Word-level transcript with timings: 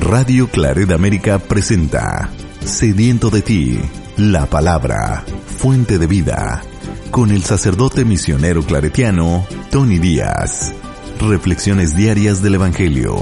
Radio 0.00 0.48
Claret 0.48 0.90
América 0.90 1.38
presenta 1.38 2.30
Sediento 2.60 3.30
de 3.30 3.42
ti, 3.42 3.78
la 4.16 4.46
palabra, 4.46 5.24
fuente 5.46 5.98
de 5.98 6.06
vida, 6.06 6.62
con 7.10 7.30
el 7.30 7.42
sacerdote 7.42 8.04
misionero 8.04 8.62
claretiano 8.62 9.46
Tony 9.70 9.98
Díaz. 9.98 10.74
Reflexiones 11.20 11.96
diarias 11.96 12.42
del 12.42 12.56
Evangelio. 12.56 13.16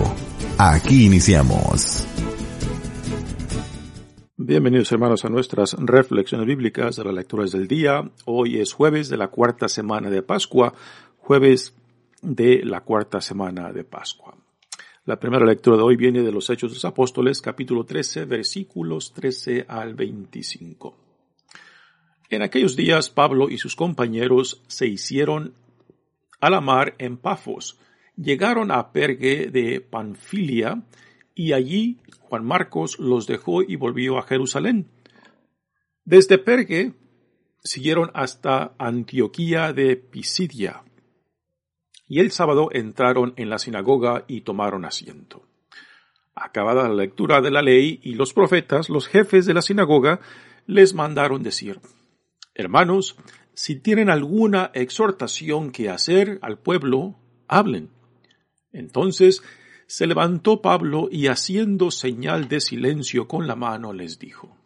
Aquí 0.58 1.06
iniciamos. 1.06 2.06
Bienvenidos 4.36 4.90
hermanos 4.92 5.24
a 5.24 5.28
nuestras 5.28 5.74
reflexiones 5.78 6.46
bíblicas 6.46 6.96
de 6.96 7.04
las 7.04 7.14
lecturas 7.14 7.52
del 7.52 7.68
día. 7.68 8.10
Hoy 8.24 8.60
es 8.60 8.72
jueves 8.72 9.08
de 9.08 9.16
la 9.16 9.28
cuarta 9.28 9.68
semana 9.68 10.10
de 10.10 10.22
Pascua, 10.22 10.74
jueves 11.18 11.72
de 12.20 12.62
la 12.64 12.80
cuarta 12.80 13.20
semana 13.20 13.72
de 13.72 13.84
Pascua. 13.84 14.34
La 15.06 15.20
primera 15.20 15.44
lectura 15.44 15.76
de 15.76 15.82
hoy 15.82 15.96
viene 15.96 16.22
de 16.22 16.32
los 16.32 16.48
Hechos 16.48 16.70
de 16.70 16.76
los 16.76 16.84
Apóstoles, 16.86 17.42
capítulo 17.42 17.84
13, 17.84 18.24
versículos 18.24 19.12
13 19.12 19.66
al 19.68 19.92
25. 19.92 20.96
En 22.30 22.40
aquellos 22.40 22.74
días 22.74 23.10
Pablo 23.10 23.50
y 23.50 23.58
sus 23.58 23.76
compañeros 23.76 24.62
se 24.66 24.86
hicieron 24.86 25.52
a 26.40 26.48
la 26.48 26.62
mar 26.62 26.94
en 26.96 27.18
Pafos, 27.18 27.78
llegaron 28.16 28.70
a 28.70 28.92
Pergue 28.92 29.50
de 29.50 29.82
Panfilia, 29.82 30.82
y 31.34 31.52
allí 31.52 31.98
Juan 32.20 32.46
Marcos 32.46 32.98
los 32.98 33.26
dejó 33.26 33.62
y 33.62 33.76
volvió 33.76 34.16
a 34.16 34.22
Jerusalén. 34.22 34.88
Desde 36.06 36.38
Pergue 36.38 36.94
siguieron 37.62 38.10
hasta 38.14 38.74
Antioquía 38.78 39.74
de 39.74 39.96
Pisidia 39.96 40.82
y 42.06 42.20
el 42.20 42.30
sábado 42.30 42.68
entraron 42.72 43.34
en 43.36 43.50
la 43.50 43.58
sinagoga 43.58 44.24
y 44.28 44.42
tomaron 44.42 44.84
asiento. 44.84 45.46
Acabada 46.34 46.88
la 46.88 46.94
lectura 46.94 47.40
de 47.40 47.50
la 47.50 47.62
ley 47.62 48.00
y 48.02 48.14
los 48.14 48.32
profetas, 48.32 48.88
los 48.88 49.06
jefes 49.06 49.46
de 49.46 49.54
la 49.54 49.62
sinagoga 49.62 50.20
les 50.66 50.94
mandaron 50.94 51.42
decir, 51.42 51.80
Hermanos, 52.54 53.16
si 53.54 53.76
tienen 53.76 54.10
alguna 54.10 54.70
exhortación 54.74 55.70
que 55.70 55.90
hacer 55.90 56.38
al 56.42 56.58
pueblo, 56.58 57.16
hablen. 57.48 57.90
Entonces 58.72 59.42
se 59.86 60.06
levantó 60.06 60.60
Pablo 60.60 61.08
y 61.10 61.28
haciendo 61.28 61.90
señal 61.90 62.48
de 62.48 62.60
silencio 62.60 63.28
con 63.28 63.46
la 63.46 63.54
mano 63.54 63.92
les 63.92 64.18
dijo, 64.18 64.56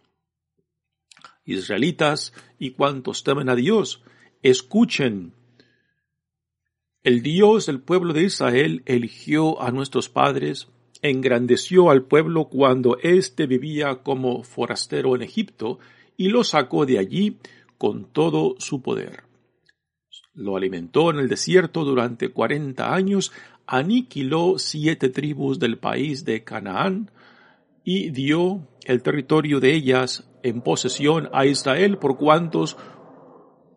Israelitas 1.44 2.32
y 2.58 2.72
cuantos 2.72 3.24
temen 3.24 3.48
a 3.48 3.54
Dios, 3.54 4.02
escuchen 4.42 5.34
el 7.04 7.22
Dios 7.22 7.66
del 7.66 7.80
pueblo 7.80 8.12
de 8.12 8.24
Israel 8.24 8.82
eligió 8.86 9.62
a 9.62 9.70
nuestros 9.70 10.08
padres, 10.08 10.68
engrandeció 11.00 11.90
al 11.90 12.04
pueblo 12.04 12.48
cuando 12.48 12.98
éste 12.98 13.46
vivía 13.46 14.02
como 14.02 14.42
forastero 14.42 15.14
en 15.14 15.22
Egipto 15.22 15.78
y 16.16 16.28
lo 16.28 16.42
sacó 16.42 16.86
de 16.86 16.98
allí 16.98 17.38
con 17.78 18.12
todo 18.12 18.56
su 18.58 18.82
poder. 18.82 19.22
Lo 20.34 20.56
alimentó 20.56 21.10
en 21.10 21.18
el 21.18 21.28
desierto 21.28 21.84
durante 21.84 22.30
cuarenta 22.30 22.92
años, 22.94 23.32
aniquiló 23.66 24.58
siete 24.58 25.08
tribus 25.08 25.58
del 25.58 25.78
país 25.78 26.24
de 26.24 26.42
Canaán 26.42 27.10
y 27.84 28.10
dio 28.10 28.66
el 28.84 29.02
territorio 29.02 29.60
de 29.60 29.74
ellas 29.74 30.28
en 30.42 30.62
posesión 30.62 31.28
a 31.32 31.46
Israel 31.46 31.98
por 31.98 32.16
cuantos 32.16 32.76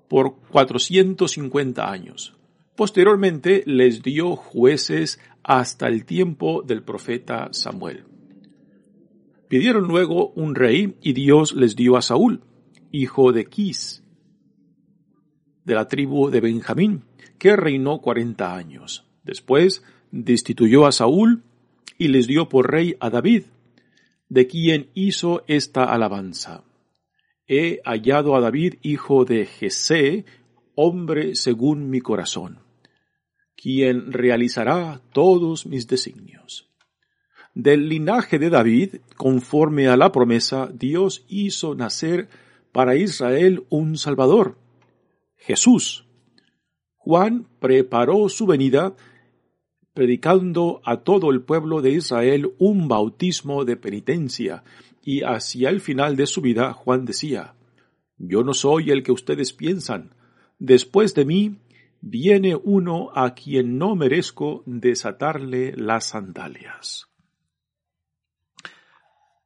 por 0.09 0.35
cuatrocientos 0.49 1.31
cincuenta 1.31 1.89
años. 1.89 2.35
Posteriormente 2.81 3.61
les 3.67 4.01
dio 4.01 4.35
jueces 4.35 5.19
hasta 5.43 5.87
el 5.87 6.03
tiempo 6.03 6.63
del 6.63 6.81
profeta 6.81 7.49
Samuel. 7.51 8.05
Pidieron 9.47 9.87
luego 9.87 10.29
un 10.29 10.55
rey 10.55 10.95
y 10.99 11.13
Dios 11.13 11.53
les 11.53 11.75
dio 11.75 11.95
a 11.95 12.01
Saúl, 12.01 12.41
hijo 12.91 13.33
de 13.33 13.45
Quis, 13.45 14.03
de 15.63 15.75
la 15.75 15.87
tribu 15.87 16.31
de 16.31 16.41
Benjamín, 16.41 17.03
que 17.37 17.55
reinó 17.55 18.01
cuarenta 18.01 18.55
años. 18.55 19.05
Después 19.23 19.83
destituyó 20.09 20.87
a 20.87 20.91
Saúl 20.91 21.43
y 21.99 22.07
les 22.07 22.25
dio 22.25 22.49
por 22.49 22.71
rey 22.71 22.95
a 22.99 23.11
David, 23.11 23.43
de 24.27 24.47
quien 24.47 24.89
hizo 24.95 25.43
esta 25.45 25.83
alabanza. 25.83 26.63
He 27.47 27.79
hallado 27.85 28.35
a 28.35 28.41
David, 28.41 28.79
hijo 28.81 29.23
de 29.23 29.45
Jesé, 29.45 30.25
hombre 30.73 31.35
según 31.35 31.91
mi 31.91 32.01
corazón, 32.01 32.70
quien 33.61 34.11
realizará 34.11 35.01
todos 35.13 35.65
mis 35.67 35.87
designios. 35.87 36.69
Del 37.53 37.89
linaje 37.89 38.39
de 38.39 38.49
David, 38.49 38.95
conforme 39.17 39.87
a 39.87 39.97
la 39.97 40.11
promesa, 40.11 40.69
Dios 40.73 41.25
hizo 41.27 41.75
nacer 41.75 42.29
para 42.71 42.95
Israel 42.95 43.65
un 43.69 43.97
Salvador, 43.97 44.57
Jesús. 45.35 46.05
Juan 46.97 47.47
preparó 47.59 48.29
su 48.29 48.47
venida 48.47 48.95
predicando 49.93 50.81
a 50.85 51.01
todo 51.01 51.29
el 51.29 51.41
pueblo 51.41 51.81
de 51.81 51.91
Israel 51.91 52.53
un 52.57 52.87
bautismo 52.87 53.65
de 53.65 53.75
penitencia, 53.75 54.63
y 55.03 55.21
hacia 55.21 55.69
el 55.69 55.81
final 55.81 56.15
de 56.15 56.25
su 56.25 56.41
vida 56.41 56.73
Juan 56.73 57.05
decía, 57.05 57.55
Yo 58.17 58.43
no 58.43 58.53
soy 58.53 58.91
el 58.91 59.03
que 59.03 59.11
ustedes 59.11 59.51
piensan, 59.51 60.15
Después 60.63 61.15
de 61.15 61.25
mí 61.25 61.55
viene 62.01 62.55
uno 62.55 63.11
a 63.13 63.33
quien 63.33 63.77
no 63.77 63.95
merezco 63.95 64.63
desatarle 64.65 65.73
las 65.77 66.07
sandalias. 66.07 67.07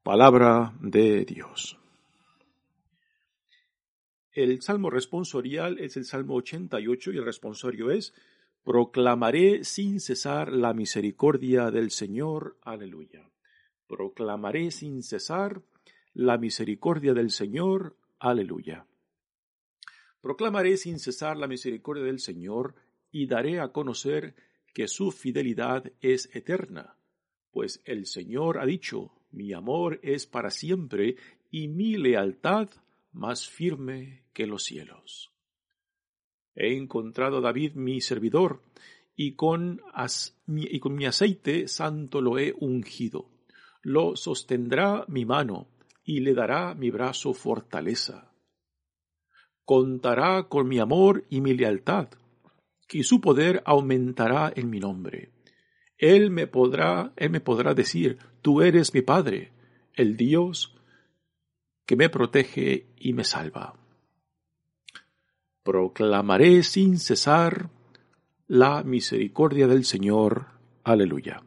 Palabra 0.04 0.74
de 0.82 1.26
Dios. 1.26 1.78
El 4.32 4.62
salmo 4.62 4.90
responsorial 4.90 5.80
es 5.80 5.98
el 5.98 6.06
salmo 6.06 6.36
88 6.36 7.12
y 7.12 7.18
el 7.18 7.26
responsorio 7.26 7.92
es 7.92 8.14
Proclamaré 8.64 9.64
sin 9.64 10.00
cesar 10.00 10.52
la 10.52 10.74
misericordia 10.74 11.70
del 11.70 11.92
Señor. 11.92 12.58
Aleluya. 12.64 13.30
Proclamaré 13.88 14.72
sin 14.72 15.04
cesar 15.04 15.62
la 16.14 16.38
misericordia 16.38 17.14
del 17.14 17.30
Señor. 17.30 17.96
Aleluya. 18.20 18.88
Proclamaré 20.26 20.76
sin 20.78 20.98
cesar 20.98 21.38
la 21.38 21.46
misericordia 21.46 22.04
del 22.04 22.20
Señor 22.20 22.74
y 23.12 23.28
daré 23.28 23.60
a 23.60 23.68
conocer 23.68 24.34
que 24.74 24.88
su 24.88 25.12
fidelidad 25.12 25.92
es 26.02 26.36
eterna, 26.36 26.98
pues 27.52 27.80
el 27.86 28.08
Señor 28.08 28.58
ha 28.58 28.66
dicho, 28.66 29.12
mi 29.30 29.54
amor 29.54 30.00
es 30.02 30.26
para 30.26 30.50
siempre 30.50 31.16
y 31.52 31.68
mi 31.68 31.96
lealtad 31.98 32.70
más 33.12 33.48
firme 33.48 34.24
que 34.34 34.48
los 34.48 34.64
cielos. 34.64 35.32
He 36.56 36.76
encontrado 36.76 37.38
a 37.38 37.42
David 37.42 37.74
mi 37.76 38.02
servidor, 38.02 38.64
y 39.16 39.36
con, 39.36 39.80
y 40.48 40.80
con 40.80 40.96
mi 40.96 41.06
aceite 41.06 41.68
santo 41.68 42.20
lo 42.20 42.40
he 42.40 42.52
ungido. 42.60 43.30
Lo 43.84 44.16
sostendrá 44.16 45.06
mi 45.08 45.24
mano, 45.24 45.68
y 46.04 46.22
le 46.22 46.34
dará 46.34 46.74
mi 46.74 46.90
brazo 46.90 47.36
fortaleza 47.36 48.32
contará 49.66 50.44
con 50.44 50.68
mi 50.68 50.80
amor 50.80 51.26
y 51.30 51.42
mi 51.42 51.54
lealtad, 51.54 52.08
y 52.92 53.04
su 53.04 53.20
poder 53.20 53.62
aumentará 53.66 54.54
en 54.56 54.70
mi 54.70 54.80
nombre. 54.80 55.32
Él 55.98 56.30
me 56.30 56.48
podrá, 56.48 57.14
él 57.16 57.32
me 57.32 57.42
podrá 57.42 57.74
decir, 57.74 58.18
tú 58.42 58.62
eres 58.62 58.94
mi 58.94 59.02
Padre, 59.02 59.52
el 59.94 60.18
Dios 60.18 60.76
que 61.86 61.96
me 61.96 62.10
protege 62.10 62.88
y 62.98 63.14
me 63.14 63.24
salva. 63.24 63.76
Proclamaré 65.64 66.64
sin 66.64 67.00
cesar 67.00 67.70
la 68.48 68.84
misericordia 68.84 69.68
del 69.68 69.84
Señor. 69.84 70.48
Aleluya. 70.84 71.42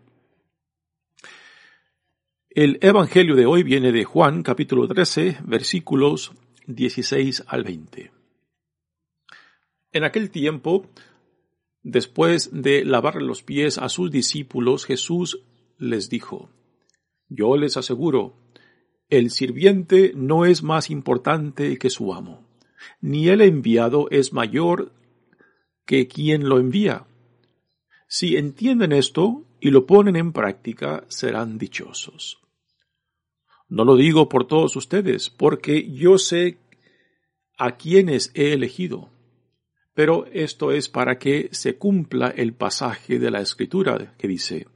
El 2.50 2.78
Evangelio 2.80 3.36
de 3.36 3.46
hoy 3.46 3.62
viene 3.62 3.92
de 3.92 4.02
Juan 4.02 4.42
capítulo 4.42 4.88
13 4.88 5.38
versículos 5.44 6.32
16 6.68 7.44
al 7.46 7.64
20. 7.64 8.12
En 9.90 10.04
aquel 10.04 10.30
tiempo, 10.30 10.86
después 11.82 12.50
de 12.52 12.84
lavarle 12.84 13.26
los 13.26 13.42
pies 13.42 13.78
a 13.78 13.88
sus 13.88 14.10
discípulos, 14.10 14.84
Jesús 14.84 15.40
les 15.78 16.10
dijo, 16.10 16.50
Yo 17.30 17.56
les 17.56 17.78
aseguro, 17.78 18.36
el 19.08 19.30
sirviente 19.30 20.12
no 20.14 20.44
es 20.44 20.62
más 20.62 20.90
importante 20.90 21.78
que 21.78 21.88
su 21.88 22.12
amo, 22.12 22.46
ni 23.00 23.28
el 23.28 23.40
enviado 23.40 24.08
es 24.10 24.34
mayor 24.34 24.92
que 25.86 26.06
quien 26.06 26.50
lo 26.50 26.58
envía. 26.58 27.06
Si 28.08 28.36
entienden 28.36 28.92
esto 28.92 29.46
y 29.58 29.70
lo 29.70 29.86
ponen 29.86 30.16
en 30.16 30.34
práctica, 30.34 31.06
serán 31.08 31.56
dichosos. 31.56 32.42
No 33.68 33.84
lo 33.84 33.96
digo 33.96 34.28
por 34.28 34.46
todos 34.46 34.76
ustedes, 34.76 35.28
porque 35.28 35.90
yo 35.92 36.18
sé 36.18 36.58
a 37.58 37.76
quienes 37.76 38.30
he 38.34 38.52
elegido. 38.52 39.10
Pero 39.94 40.26
esto 40.32 40.70
es 40.72 40.88
para 40.88 41.18
que 41.18 41.48
se 41.52 41.76
cumpla 41.76 42.28
el 42.28 42.54
pasaje 42.54 43.18
de 43.18 43.30
la 43.30 43.40
Escritura 43.40 44.14
que 44.16 44.28
dice, 44.28 44.66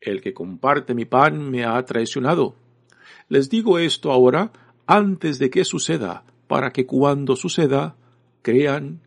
El 0.00 0.20
que 0.20 0.34
comparte 0.34 0.94
mi 0.94 1.04
pan 1.04 1.50
me 1.50 1.64
ha 1.64 1.82
traicionado. 1.84 2.54
Les 3.28 3.48
digo 3.48 3.78
esto 3.78 4.12
ahora 4.12 4.52
antes 4.86 5.38
de 5.38 5.50
que 5.50 5.64
suceda, 5.64 6.24
para 6.46 6.70
que 6.70 6.86
cuando 6.86 7.34
suceda, 7.34 7.96
crean 8.42 9.00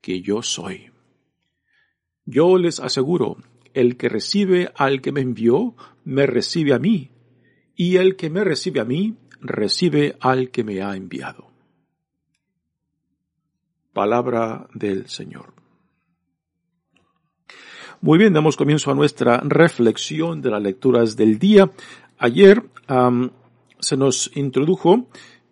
que 0.00 0.22
yo 0.22 0.42
soy. 0.42 0.90
Yo 2.24 2.58
les 2.58 2.80
aseguro, 2.80 3.38
el 3.74 3.96
que 3.96 4.08
recibe 4.08 4.70
al 4.76 5.00
que 5.00 5.12
me 5.12 5.20
envió, 5.20 5.74
me 6.04 6.26
recibe 6.26 6.74
a 6.74 6.78
mí, 6.78 7.10
y 7.76 7.96
el 7.96 8.16
que 8.16 8.30
me 8.30 8.42
recibe 8.42 8.80
a 8.80 8.84
mí, 8.84 9.14
recibe 9.40 10.16
al 10.20 10.50
que 10.50 10.64
me 10.64 10.82
ha 10.82 10.96
enviado. 10.96 11.50
Palabra 13.92 14.66
del 14.74 15.08
Señor. 15.08 15.54
Muy 18.00 18.18
bien, 18.18 18.32
damos 18.32 18.56
comienzo 18.56 18.90
a 18.90 18.94
nuestra 18.94 19.40
reflexión 19.44 20.42
de 20.42 20.50
las 20.50 20.62
lecturas 20.62 21.16
del 21.16 21.38
día. 21.38 21.70
Ayer 22.18 22.62
se 23.78 23.96
nos 23.96 24.30
introdujo 24.36 25.06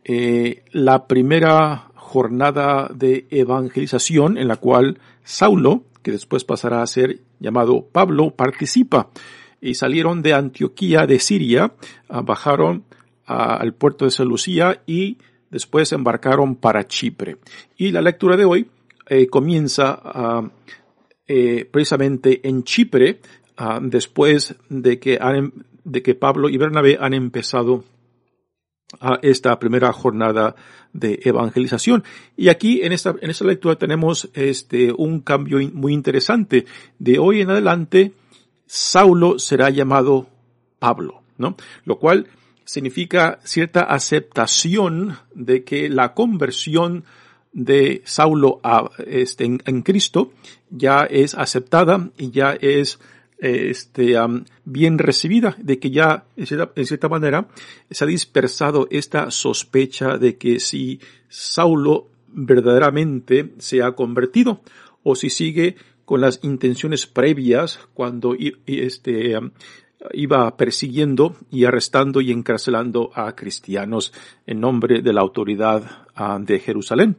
eh, 0.05 0.65
la 0.73 1.07
primera 1.07 1.91
jornada 1.95 2.91
de 2.95 3.27
evangelización 3.31 4.37
en 4.37 4.49
la 4.49 4.57
cual 4.57 4.99
Saulo, 5.25 5.85
que 6.03 6.13
después 6.13 6.45
pasará 6.45 6.83
a 6.83 6.87
ser 6.87 7.21
llamado 7.41 7.87
Pablo, 7.91 8.31
participa. 8.31 9.09
Y 9.65 9.75
salieron 9.75 10.23
de 10.23 10.35
Antioquía 10.35 11.07
de 11.07 11.19
Siria, 11.19 11.73
bajaron 12.09 12.85
al 13.27 13.75
puerto 13.75 14.05
de 14.05 14.11
Seleucía 14.11 14.83
y 14.87 15.19
Después 15.55 15.93
embarcaron 15.93 16.57
para 16.57 16.89
Chipre. 16.89 17.37
Y 17.77 17.93
la 17.93 18.03
lectura 18.03 18.37
de 18.37 18.45
hoy 18.45 18.67
eh, 19.09 19.29
comienza 19.29 20.01
ah, 20.03 20.51
eh, 21.29 21.65
precisamente 21.71 22.41
en 22.49 22.65
Chipre, 22.65 23.21
ah, 23.57 23.79
después 23.81 24.57
de 24.69 24.99
que, 24.99 25.17
han, 25.21 25.53
de 25.85 26.03
que 26.03 26.17
Pablo 26.17 26.49
y 26.49 26.57
Bernabé 26.57 26.99
han 27.01 27.15
empezado 27.15 27.85
esta 29.23 29.57
primera 29.61 29.93
jornada 29.93 30.57
de 30.93 31.21
evangelización. 31.23 32.03
Y 32.37 32.49
aquí 32.49 32.83
en 32.83 32.91
esta, 32.91 33.15
en 33.21 33.31
esta 33.31 33.45
lectura 33.45 33.77
tenemos 33.77 34.31
este, 34.35 34.93
un 34.93 35.21
cambio 35.21 35.61
muy 35.73 35.93
interesante. 35.93 36.67
De 36.99 37.21
hoy 37.21 37.43
en 37.43 37.51
adelante, 37.51 38.13
Saulo 38.77 39.39
será 39.39 39.71
llamado 39.71 40.27
Pablo, 40.81 41.23
¿no? 41.39 41.57
Lo 41.85 42.01
cual 42.01 42.27
significa 42.65 43.39
cierta 43.45 43.83
aceptación 43.83 45.17
de 45.33 45.63
que 45.63 45.89
la 45.89 46.13
conversión 46.13 47.05
de 47.53 48.03
Saulo 48.05 48.59
a, 48.65 48.91
este, 49.07 49.45
en, 49.45 49.83
Cristo 49.83 50.33
ya 50.71 51.03
es 51.03 51.37
aceptada 51.37 52.11
y 52.19 52.33
ya 52.33 52.51
es 52.61 52.99
este, 53.39 54.17
bien 54.65 54.99
recibida, 54.99 55.55
de 55.57 55.79
que 55.79 55.93
ya 55.93 56.25
en 56.37 56.47
cierta, 56.47 56.73
en 56.75 56.85
cierta, 56.85 57.09
manera 57.09 57.47
se 57.89 58.03
ha 58.03 58.09
dispersado 58.09 58.89
esta 58.91 59.31
sospecha 59.31 60.19
de 60.19 60.37
que 60.37 60.59
si 60.59 60.99
Saulo 61.29 62.09
verdaderamente 62.27 63.53
se 63.59 63.85
ha 63.85 63.93
convertido 63.93 64.63
o 65.05 65.15
si 65.15 65.31
sigue 65.31 65.77
con 66.05 66.21
las 66.21 66.41
intenciones 66.43 67.07
previas 67.07 67.81
cuando 67.95 68.37
este, 68.67 69.39
iba 70.13 70.57
persiguiendo 70.57 71.37
y 71.51 71.65
arrestando 71.65 72.21
y 72.21 72.31
encarcelando 72.31 73.11
a 73.15 73.35
cristianos 73.35 74.13
en 74.47 74.61
nombre 74.61 75.03
de 75.03 75.13
la 75.13 75.21
autoridad 75.21 76.07
ah, 76.15 76.39
de 76.41 76.59
Jerusalén. 76.59 77.17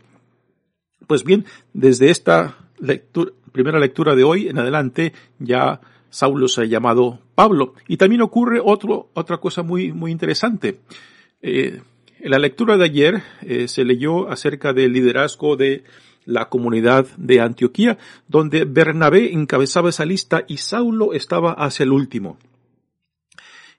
Pues 1.07 1.23
bien, 1.23 1.45
desde 1.73 2.09
esta 2.09 2.57
primera 3.51 3.79
lectura 3.79 4.15
de 4.15 4.23
hoy 4.23 4.47
en 4.47 4.57
adelante 4.57 5.13
ya 5.39 5.81
Saulo 6.09 6.47
se 6.47 6.61
ha 6.61 6.65
llamado 6.65 7.19
Pablo. 7.35 7.73
Y 7.87 7.97
también 7.97 8.21
ocurre 8.21 8.61
otro, 8.63 9.09
otra 9.13 9.37
cosa 9.37 9.63
muy, 9.63 9.91
muy 9.91 10.11
interesante. 10.11 10.79
Eh, 11.41 11.81
en 12.19 12.31
la 12.31 12.39
lectura 12.39 12.77
de 12.77 12.85
ayer 12.85 13.23
eh, 13.41 13.67
se 13.67 13.83
leyó 13.83 14.29
acerca 14.29 14.73
del 14.73 14.93
liderazgo 14.93 15.57
de 15.57 15.83
la 16.25 16.49
comunidad 16.49 17.07
de 17.17 17.39
Antioquía, 17.39 17.97
donde 18.27 18.65
Bernabé 18.65 19.31
encabezaba 19.33 19.89
esa 19.89 20.05
lista 20.05 20.43
y 20.47 20.57
Saulo 20.57 21.13
estaba 21.13 21.53
hacia 21.53 21.83
el 21.83 21.91
último. 21.91 22.37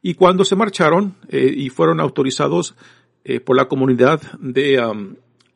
Y 0.03 0.15
cuando 0.15 0.45
se 0.45 0.57
marcharon 0.57 1.17
eh, 1.29 1.53
y 1.55 1.69
fueron 1.69 2.01
autorizados 2.01 2.77
eh, 3.25 3.41
por 3.41 3.57
la 3.57 3.67
comunidad 3.67 4.21
de, 4.39 4.81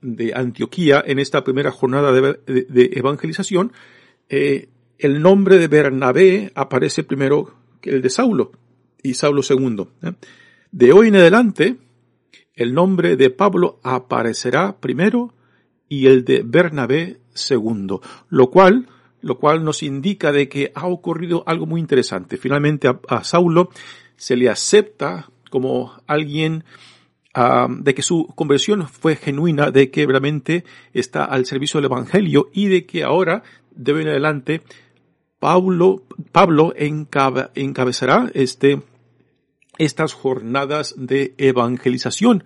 de, 0.01 0.35
Antioquía 0.35 1.03
en 1.07 1.21
esta 1.21 1.45
primera 1.45 1.71
jornada 1.71 2.13
de, 2.13 2.91
evangelización, 2.95 3.73
eh, 4.29 4.69
el 4.99 5.23
nombre 5.23 5.59
de 5.59 5.69
Bernabé 5.69 6.51
aparece 6.57 7.05
primero 7.05 7.55
que 7.81 7.91
el 7.91 8.03
de 8.03 8.11
Saulo 8.11 8.53
y 9.03 9.15
Saulo 9.15 9.43
segundo. 9.43 9.93
De 10.73 10.93
hoy 10.93 11.09
en 11.09 11.17
adelante, 11.17 11.77
el 12.55 12.75
nombre 12.75 13.17
de 13.17 13.31
Pablo 13.31 13.79
aparecerá 13.83 14.81
primero 14.81 15.33
y 15.91 16.07
el 16.07 16.25
de 16.25 16.43
Bernabé 16.43 17.19
segundo, 17.35 18.01
lo 18.31 18.49
cual 18.49 18.87
lo 19.23 19.39
cual 19.39 19.65
nos 19.65 19.83
indica 19.83 20.33
de 20.33 20.49
que 20.49 20.73
ha 20.75 20.87
ocurrido 20.87 21.45
algo 21.47 21.67
muy 21.67 21.79
interesante. 21.79 22.39
Finalmente 22.39 22.89
a 22.89 23.23
Saulo 23.25 23.69
se 24.17 24.35
le 24.35 24.49
acepta 24.49 25.29
como 25.51 25.93
alguien 26.07 26.65
ah, 27.35 27.69
de 27.69 27.95
que 27.95 28.03
su 28.03 28.27
conversión 28.35 28.89
fue 28.89 29.17
genuina, 29.17 29.71
de 29.71 29.91
que 29.91 30.07
realmente 30.07 30.65
está 30.95 31.25
al 31.25 31.45
servicio 31.45 31.79
del 31.79 31.91
Evangelio 31.91 32.49
y 32.53 32.69
de 32.69 32.87
que 32.87 33.05
ahora, 33.05 33.43
de 33.73 33.93
en 34.01 34.09
adelante, 34.09 34.63
Pablo, 35.39 36.05
Pablo 36.33 36.73
encabezará 36.77 38.31
este, 38.35 38.83
estas 39.79 40.13
jornadas 40.15 40.95
de 40.97 41.35
evangelización. 41.39 42.45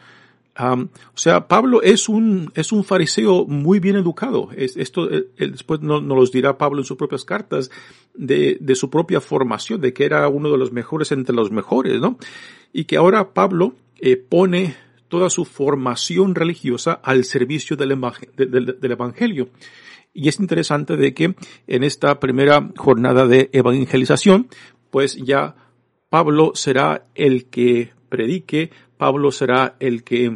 O 0.56 0.88
sea, 1.16 1.48
Pablo 1.48 1.82
es 1.82 2.08
un, 2.08 2.52
es 2.54 2.70
un 2.70 2.84
fariseo 2.84 3.44
muy 3.46 3.80
bien 3.80 3.96
educado. 3.96 4.50
esto 4.56 5.08
después 5.36 5.80
nos 5.80 6.02
no 6.02 6.14
los 6.14 6.30
dirá 6.30 6.58
Pablo 6.58 6.80
en 6.80 6.84
sus 6.84 6.96
propias 6.96 7.24
cartas 7.24 7.70
de, 8.14 8.58
de, 8.60 8.74
su 8.76 8.88
propia 8.88 9.20
formación, 9.20 9.80
de 9.80 9.92
que 9.92 10.04
era 10.04 10.28
uno 10.28 10.50
de 10.50 10.58
los 10.58 10.72
mejores 10.72 11.10
entre 11.12 11.34
los 11.34 11.50
mejores, 11.50 12.00
¿no? 12.00 12.18
Y 12.72 12.84
que 12.84 12.96
ahora 12.96 13.34
Pablo 13.34 13.74
eh, 14.00 14.16
pone 14.16 14.76
toda 15.08 15.28
su 15.30 15.44
formación 15.44 16.34
religiosa 16.34 16.92
al 16.92 17.24
servicio 17.24 17.76
del, 17.76 17.98
del 18.36 18.92
Evangelio. 18.92 19.48
Y 20.12 20.28
es 20.28 20.38
interesante 20.38 20.96
de 20.96 21.12
que 21.12 21.34
en 21.66 21.82
esta 21.82 22.20
primera 22.20 22.70
jornada 22.76 23.26
de 23.26 23.50
evangelización, 23.52 24.48
pues 24.90 25.16
ya 25.16 25.56
Pablo 26.08 26.52
será 26.54 27.06
el 27.16 27.46
que 27.46 27.92
predique, 28.08 28.70
Pablo 29.04 29.30
será 29.30 29.76
el 29.80 30.02
que 30.02 30.34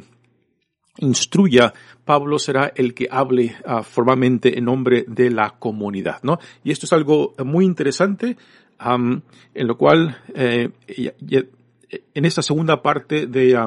instruya, 0.98 1.72
Pablo 2.04 2.38
será 2.38 2.70
el 2.76 2.92
que 2.92 3.08
hable 3.10 3.56
uh, 3.64 3.82
formalmente 3.82 4.58
en 4.58 4.66
nombre 4.66 5.06
de 5.08 5.30
la 5.30 5.54
comunidad, 5.58 6.18
¿no? 6.22 6.38
Y 6.62 6.70
esto 6.70 6.84
es 6.84 6.92
algo 6.92 7.32
muy 7.42 7.64
interesante, 7.64 8.36
en 8.78 9.22
lo 9.54 9.78
cual, 9.78 10.18
eh, 10.34 10.68
en 12.12 12.24
esta 12.26 12.42
segunda 12.42 12.82
parte 12.82 13.26
de, 13.26 13.58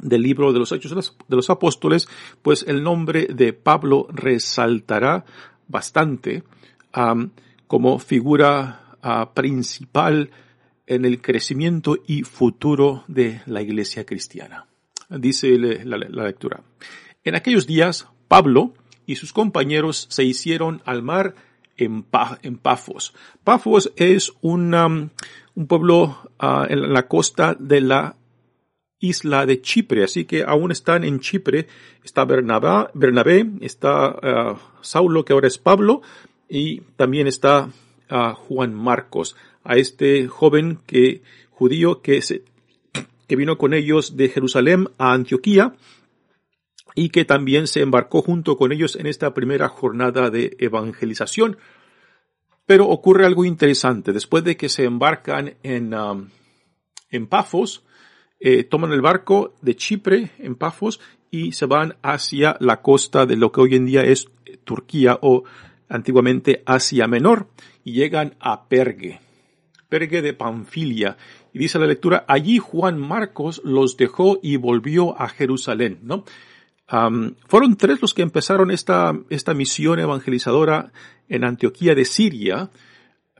del 0.00 0.22
libro 0.22 0.54
de 0.54 0.58
los 0.58 0.72
Hechos 0.72 1.12
de 1.28 1.36
los, 1.36 1.50
Apóstoles, 1.50 2.08
pues 2.40 2.64
el 2.66 2.82
nombre 2.82 3.26
de 3.26 3.52
Pablo 3.52 4.06
resaltará 4.10 5.26
bastante 5.68 6.44
como 7.66 7.98
figura 7.98 8.96
uh, 9.04 9.34
principal 9.34 10.30
en 10.86 11.04
el 11.04 11.20
crecimiento 11.20 11.98
y 12.06 12.22
futuro 12.22 13.04
de 13.08 13.42
la 13.46 13.62
iglesia 13.62 14.04
cristiana 14.04 14.66
dice 15.08 15.56
la, 15.84 15.96
lectura. 15.96 16.62
En 17.24 17.34
aquellos 17.34 17.66
días, 17.66 18.08
Pablo 18.28 18.74
y 19.06 19.16
sus 19.16 19.32
compañeros 19.32 20.06
se 20.10 20.24
hicieron 20.24 20.82
al 20.84 21.02
mar 21.02 21.34
en, 21.76 22.02
Pafos. 22.02 23.14
Pafos 23.44 23.92
es 23.96 24.32
un 24.40 25.10
pueblo 25.68 26.30
ah, 26.38 26.66
en 26.68 26.92
la 26.92 27.06
costa 27.06 27.56
de 27.58 27.80
la 27.80 28.16
isla 28.98 29.44
de 29.46 29.60
Chipre, 29.60 30.04
así 30.04 30.24
que 30.24 30.42
aún 30.42 30.72
están 30.72 31.04
en 31.04 31.20
Chipre. 31.20 31.66
Está 32.02 32.24
Bernabé, 32.24 33.46
está 33.60 34.06
ah, 34.06 34.58
Saulo, 34.80 35.24
que 35.24 35.32
ahora 35.32 35.48
es 35.48 35.58
Pablo, 35.58 36.02
y 36.48 36.80
también 36.96 37.26
está 37.26 37.68
a 38.08 38.34
Juan 38.34 38.74
Marcos, 38.74 39.36
a 39.64 39.76
este 39.76 40.26
joven 40.28 40.78
que, 40.86 41.22
judío 41.50 42.02
que 42.02 42.22
se, 42.22 42.42
que 43.26 43.36
vino 43.36 43.58
con 43.58 43.74
ellos 43.74 44.16
de 44.16 44.28
Jerusalén 44.28 44.88
a 44.98 45.12
Antioquía 45.12 45.74
y 46.94 47.10
que 47.10 47.24
también 47.24 47.66
se 47.66 47.82
embarcó 47.82 48.22
junto 48.22 48.56
con 48.56 48.72
ellos 48.72 48.96
en 48.96 49.06
esta 49.06 49.34
primera 49.34 49.68
jornada 49.68 50.30
de 50.30 50.56
evangelización. 50.58 51.58
Pero 52.64 52.88
ocurre 52.88 53.26
algo 53.26 53.44
interesante. 53.44 54.12
Después 54.12 54.42
de 54.44 54.56
que 54.56 54.68
se 54.68 54.84
embarcan 54.84 55.54
en, 55.62 55.94
um, 55.94 56.28
en 57.10 57.26
Pafos, 57.26 57.84
eh, 58.40 58.64
toman 58.64 58.92
el 58.92 59.02
barco 59.02 59.54
de 59.60 59.76
Chipre 59.76 60.30
en 60.38 60.56
Pafos 60.56 61.00
y 61.30 61.52
se 61.52 61.66
van 61.66 61.96
hacia 62.02 62.56
la 62.60 62.80
costa 62.80 63.26
de 63.26 63.36
lo 63.36 63.52
que 63.52 63.60
hoy 63.60 63.74
en 63.74 63.86
día 63.86 64.02
es 64.02 64.28
Turquía 64.64 65.18
o 65.20 65.44
antiguamente 65.88 66.62
Asia 66.66 67.06
Menor 67.06 67.48
y 67.84 67.92
llegan 67.92 68.34
a 68.40 68.68
Pergue. 68.68 69.20
Pergue 69.88 70.22
de 70.22 70.34
Panfilia. 70.34 71.16
Y 71.52 71.58
dice 71.58 71.78
la 71.78 71.86
lectura, 71.86 72.24
allí 72.28 72.58
Juan 72.58 72.98
Marcos 72.98 73.60
los 73.64 73.96
dejó 73.96 74.38
y 74.42 74.56
volvió 74.56 75.20
a 75.20 75.28
Jerusalén, 75.28 75.98
¿no? 76.02 76.24
fueron 77.48 77.76
tres 77.76 78.00
los 78.00 78.14
que 78.14 78.22
empezaron 78.22 78.70
esta, 78.70 79.12
esta 79.28 79.54
misión 79.54 79.98
evangelizadora 79.98 80.92
en 81.28 81.42
Antioquía 81.42 81.96
de 81.96 82.04
Siria, 82.04 82.70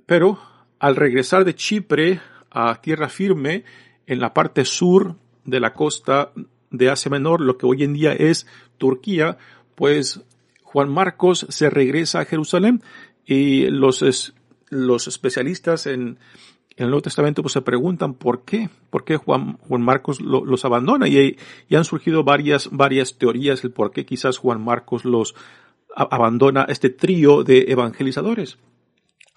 pero 0.05 0.41
al 0.81 0.97
regresar 0.97 1.45
de 1.45 1.55
Chipre 1.55 2.21
a 2.51 2.81
tierra 2.81 3.09
firme, 3.09 3.65
en 4.07 4.21
la 4.21 4.33
parte 4.33 4.65
sur 4.65 5.17
de 5.45 5.61
la 5.61 5.75
costa 5.75 6.33
de 6.71 6.91
Asia 6.91 7.11
Menor, 7.11 7.41
lo 7.41 7.59
que 7.59 7.67
hoy 7.67 7.83
en 7.83 7.93
día 7.93 8.13
es 8.13 8.47
Turquía, 8.79 9.39
pues 9.75 10.23
Juan 10.67 10.91
Marcos 10.91 11.47
se 11.49 11.71
regresa 11.71 12.21
a 12.21 12.25
Jerusalén 12.25 12.83
y 13.25 13.71
los, 13.71 14.35
los 14.69 15.07
especialistas 15.07 15.87
en, 15.87 16.19
el 16.77 16.89
Nuevo 16.89 17.03
Testamento 17.03 17.41
pues 17.41 17.55
se 17.55 17.63
preguntan 17.63 18.15
por 18.15 18.45
qué, 18.45 18.69
por 18.91 19.05
qué 19.05 19.17
Juan, 19.17 19.57
Juan 19.59 19.81
Marcos 19.81 20.21
los 20.21 20.65
abandona 20.65 21.09
y, 21.09 21.39
y, 21.69 21.75
han 21.77 21.85
surgido 21.85 22.25
varias, 22.25 22.69
varias 22.71 23.17
teorías 23.17 23.65
el 23.65 23.71
por 23.71 23.93
qué 23.93 24.05
quizás 24.05 24.39
Juan 24.39 24.63
Marcos 24.63 25.05
los 25.05 25.35
abandona 25.95 26.67
este 26.69 26.91
trío 26.91 27.45
de 27.45 27.67
evangelizadores. 27.69 28.59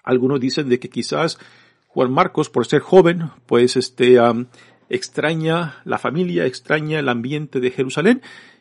Algunos 0.02 0.40
dicen 0.40 0.68
de 0.68 0.78
que 0.78 0.90
quizás 0.90 1.38
Juan 1.86 2.12
Marcos, 2.12 2.50
por 2.50 2.66
ser 2.66 2.80
joven, 2.80 3.30
pues 3.46 3.76
este, 3.76 4.18
extraña 4.90 5.80
la 5.84 5.98
familia, 5.98 6.44
extraña 6.44 6.98
el 6.98 7.08
ambiente 7.08 7.60
de 7.60 7.70
Jerusalén 7.70 8.20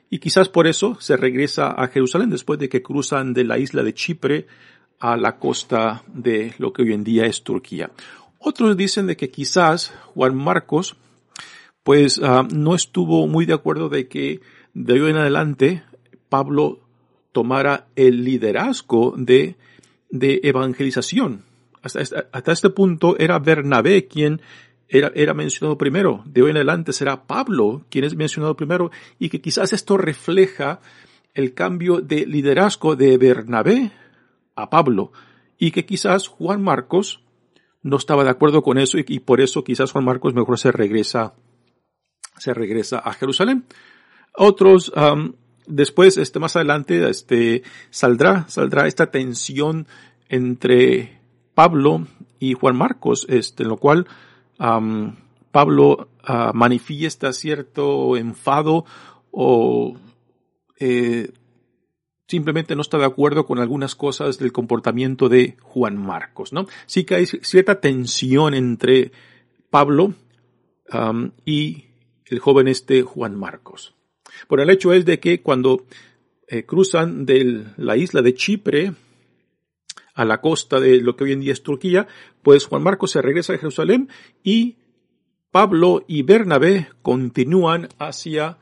y 0.09 0.19
quizás 0.19 0.49
por 0.49 0.67
eso 0.67 0.97
se 0.99 1.17
regresa 1.17 1.69
a 1.69 1.87
Jerusalén 1.87 2.29
después 2.29 2.59
de 2.59 2.69
que 2.69 2.81
cruzan 2.81 3.33
de 3.33 3.43
la 3.43 3.59
isla 3.59 3.83
de 3.83 3.93
Chipre 3.93 4.47
a 4.99 5.15
la 5.17 5.37
costa 5.37 6.03
de 6.07 6.53
lo 6.57 6.73
que 6.73 6.81
hoy 6.81 6.93
en 6.93 7.03
día 7.03 7.25
es 7.25 7.43
Turquía. 7.43 7.91
Otros 8.39 8.75
dicen 8.75 9.07
de 9.07 9.15
que 9.15 9.29
quizás 9.29 9.93
Juan 10.13 10.35
Marcos 10.35 10.97
pues 11.83 12.19
ah, 12.23 12.47
no 12.51 12.75
estuvo 12.75 13.27
muy 13.27 13.45
de 13.45 13.53
acuerdo 13.53 13.89
de 13.89 14.07
que 14.07 14.41
de 14.73 15.01
hoy 15.01 15.11
en 15.11 15.17
adelante 15.17 15.83
Pablo 16.29 16.79
tomara 17.31 17.87
el 17.95 18.23
liderazgo 18.23 19.13
de, 19.17 19.55
de 20.09 20.41
evangelización. 20.43 21.43
Hasta, 21.81 22.01
hasta 22.31 22.51
este 22.51 22.69
punto 22.69 23.17
era 23.17 23.39
Bernabé 23.39 24.07
quien 24.07 24.41
era, 24.89 25.11
era 25.15 25.33
mencionado 25.33 25.77
primero. 25.77 26.23
De 26.25 26.41
hoy 26.41 26.51
en 26.51 26.57
adelante 26.57 26.91
será 26.91 27.27
Pablo 27.27 27.85
quien 27.89 28.03
es 28.03 28.15
mencionado 28.15 28.55
primero 28.57 28.91
y 29.19 29.29
que 29.29 29.39
quizás 29.39 29.71
esto 29.71 29.97
refleja 29.97 30.81
el 31.33 31.53
cambio 31.53 32.01
de 32.01 32.25
liderazgo 32.25 32.95
de 32.95 33.17
Bernabé 33.17 33.91
a 34.55 34.69
Pablo 34.69 35.11
y 35.57 35.71
que 35.71 35.85
quizás 35.85 36.27
Juan 36.27 36.61
Marcos 36.61 37.21
no 37.81 37.97
estaba 37.97 38.23
de 38.23 38.29
acuerdo 38.29 38.61
con 38.61 38.77
eso 38.77 38.97
y, 38.97 39.19
por 39.19 39.39
eso 39.41 39.63
quizás 39.63 39.91
Juan 39.91 40.05
Marcos 40.05 40.33
mejor 40.33 40.57
se 40.57 40.71
regresa 40.71 41.33
se 42.37 42.53
regresa 42.53 42.99
a 42.99 43.13
Jerusalén. 43.13 43.65
Otros 44.33 44.91
después 45.67 46.17
este 46.17 46.39
más 46.39 46.55
adelante 46.55 47.07
este 47.09 47.63
saldrá 47.89 48.45
saldrá 48.49 48.87
esta 48.87 49.11
tensión 49.11 49.87
entre 50.29 51.19
Pablo 51.53 52.07
y 52.39 52.53
Juan 52.53 52.75
Marcos 52.75 53.25
este 53.29 53.63
en 53.63 53.69
lo 53.69 53.77
cual 53.77 54.07
Pablo 54.59 56.09
ah, 56.23 56.51
manifiesta 56.53 57.33
cierto 57.33 58.17
enfado 58.17 58.85
o 59.31 59.97
eh, 60.79 61.31
simplemente 62.27 62.75
no 62.75 62.81
está 62.81 62.97
de 62.97 63.05
acuerdo 63.05 63.45
con 63.45 63.59
algunas 63.59 63.95
cosas 63.95 64.37
del 64.37 64.51
comportamiento 64.51 65.29
de 65.29 65.57
Juan 65.61 65.97
Marcos, 65.97 66.53
¿no? 66.53 66.67
Sí 66.85 67.03
que 67.03 67.15
hay 67.15 67.25
cierta 67.25 67.79
tensión 67.79 68.53
entre 68.53 69.11
Pablo 69.69 70.13
y 71.45 71.85
el 72.25 72.39
joven 72.39 72.67
este 72.67 73.03
Juan 73.03 73.35
Marcos. 73.35 73.95
Por 74.47 74.59
el 74.59 74.69
hecho 74.69 74.93
es 74.93 75.05
de 75.05 75.19
que 75.19 75.41
cuando 75.41 75.85
eh, 76.47 76.63
cruzan 76.63 77.25
de 77.25 77.65
la 77.77 77.97
isla 77.97 78.21
de 78.21 78.33
Chipre 78.33 78.93
a 80.19 80.25
la 80.25 80.41
costa 80.41 80.81
de 80.81 80.99
lo 80.99 81.15
que 81.15 81.23
hoy 81.23 81.31
en 81.31 81.39
día 81.39 81.53
es 81.53 81.63
Turquía, 81.63 82.05
pues 82.43 82.65
Juan 82.65 82.83
Marcos 82.83 83.11
se 83.11 83.21
regresa 83.21 83.53
a 83.53 83.57
Jerusalén 83.57 84.09
y 84.43 84.75
Pablo 85.49 86.03
y 86.09 86.23
Bernabé 86.23 86.89
continúan 87.01 87.87
hacia 87.97 88.57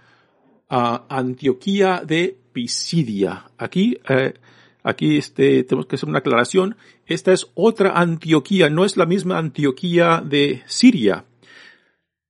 Antioquía 0.69 2.03
de 2.05 2.37
Pisidia. 2.53 3.49
Aquí, 3.57 3.97
eh, 4.07 4.35
aquí 4.83 5.17
este, 5.17 5.63
tenemos 5.63 5.87
que 5.87 5.95
hacer 5.95 6.07
una 6.07 6.19
aclaración. 6.19 6.77
Esta 7.07 7.33
es 7.33 7.47
otra 7.55 7.99
Antioquía, 7.99 8.69
no 8.69 8.85
es 8.85 8.95
la 8.95 9.07
misma 9.07 9.39
Antioquía 9.39 10.21
de 10.23 10.61
Siria. 10.67 11.25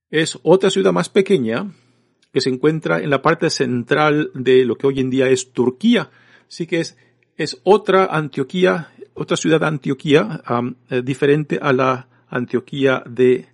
Es 0.10 0.40
otra 0.44 0.70
ciudad 0.70 0.94
más 0.94 1.10
pequeña 1.10 1.74
que 2.32 2.40
se 2.40 2.50
encuentra 2.50 3.00
en 3.00 3.10
la 3.10 3.22
parte 3.22 3.50
central 3.50 4.32
de 4.34 4.64
lo 4.64 4.78
que 4.78 4.88
hoy 4.88 5.02
en 5.02 5.10
día 5.10 5.28
es 5.28 5.52
Turquía. 5.52 6.12
Así 6.48 6.66
que 6.66 6.80
es, 6.80 6.98
es 7.36 7.60
otra 7.64 8.06
Antioquía 8.06 8.94
otra 9.18 9.38
ciudad 9.38 9.60
de 9.60 9.68
Antioquía, 9.68 10.42
eh, 10.90 11.02
diferente 11.04 11.60
a 11.62 11.74
la 11.74 12.08
Antioquía 12.30 13.04
de 13.06 13.48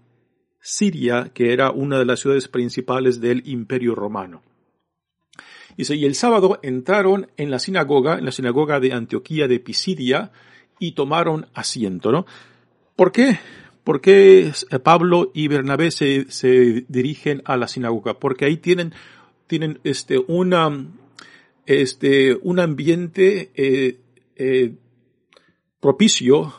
Siria, 0.60 1.32
que 1.34 1.53
era 1.53 1.72
una 1.72 2.00
de 2.00 2.05
las 2.05 2.20
ciudades 2.20 2.48
principales 2.48 3.20
del 3.22 3.48
Imperio 3.48 3.96
Romano. 3.96 4.41
Y 5.75 6.05
el 6.05 6.15
sábado 6.15 6.60
entraron 6.62 7.27
en 7.38 7.50
la 7.50 7.60
sinagoga, 7.60 8.20
en 8.20 8.25
la 8.25 8.32
sinagoga 8.32 8.79
de 8.79 8.93
Antioquía 8.93 9.48
de 9.48 9.60
Pisidia, 9.60 10.32
y 10.79 10.91
tomaron 10.91 11.48
asiento, 11.53 12.12
¿no? 12.12 12.25
¿Por 12.96 13.12
qué? 13.12 13.39
¿Por 13.84 14.01
qué 14.01 14.51
eh, 14.70 14.79
Pablo 14.79 15.32
y 15.34 15.48
Bernabé 15.48 15.91
se, 15.91 16.29
se 16.29 16.86
dirigen 16.88 17.41
a 17.46 17.58
la 17.58 17.67
sinagoga? 17.67 18.20
Porque 18.20 18.46
ahí 18.46 18.58
tienen, 18.58 18.93
tienen 19.48 19.79
este, 19.84 20.20
una, 20.27 20.86
este, 21.65 22.36
un 22.41 22.60
ambiente 22.60 23.51
eh, 23.55 24.00
eh, 24.36 24.74
propicio 25.83 26.53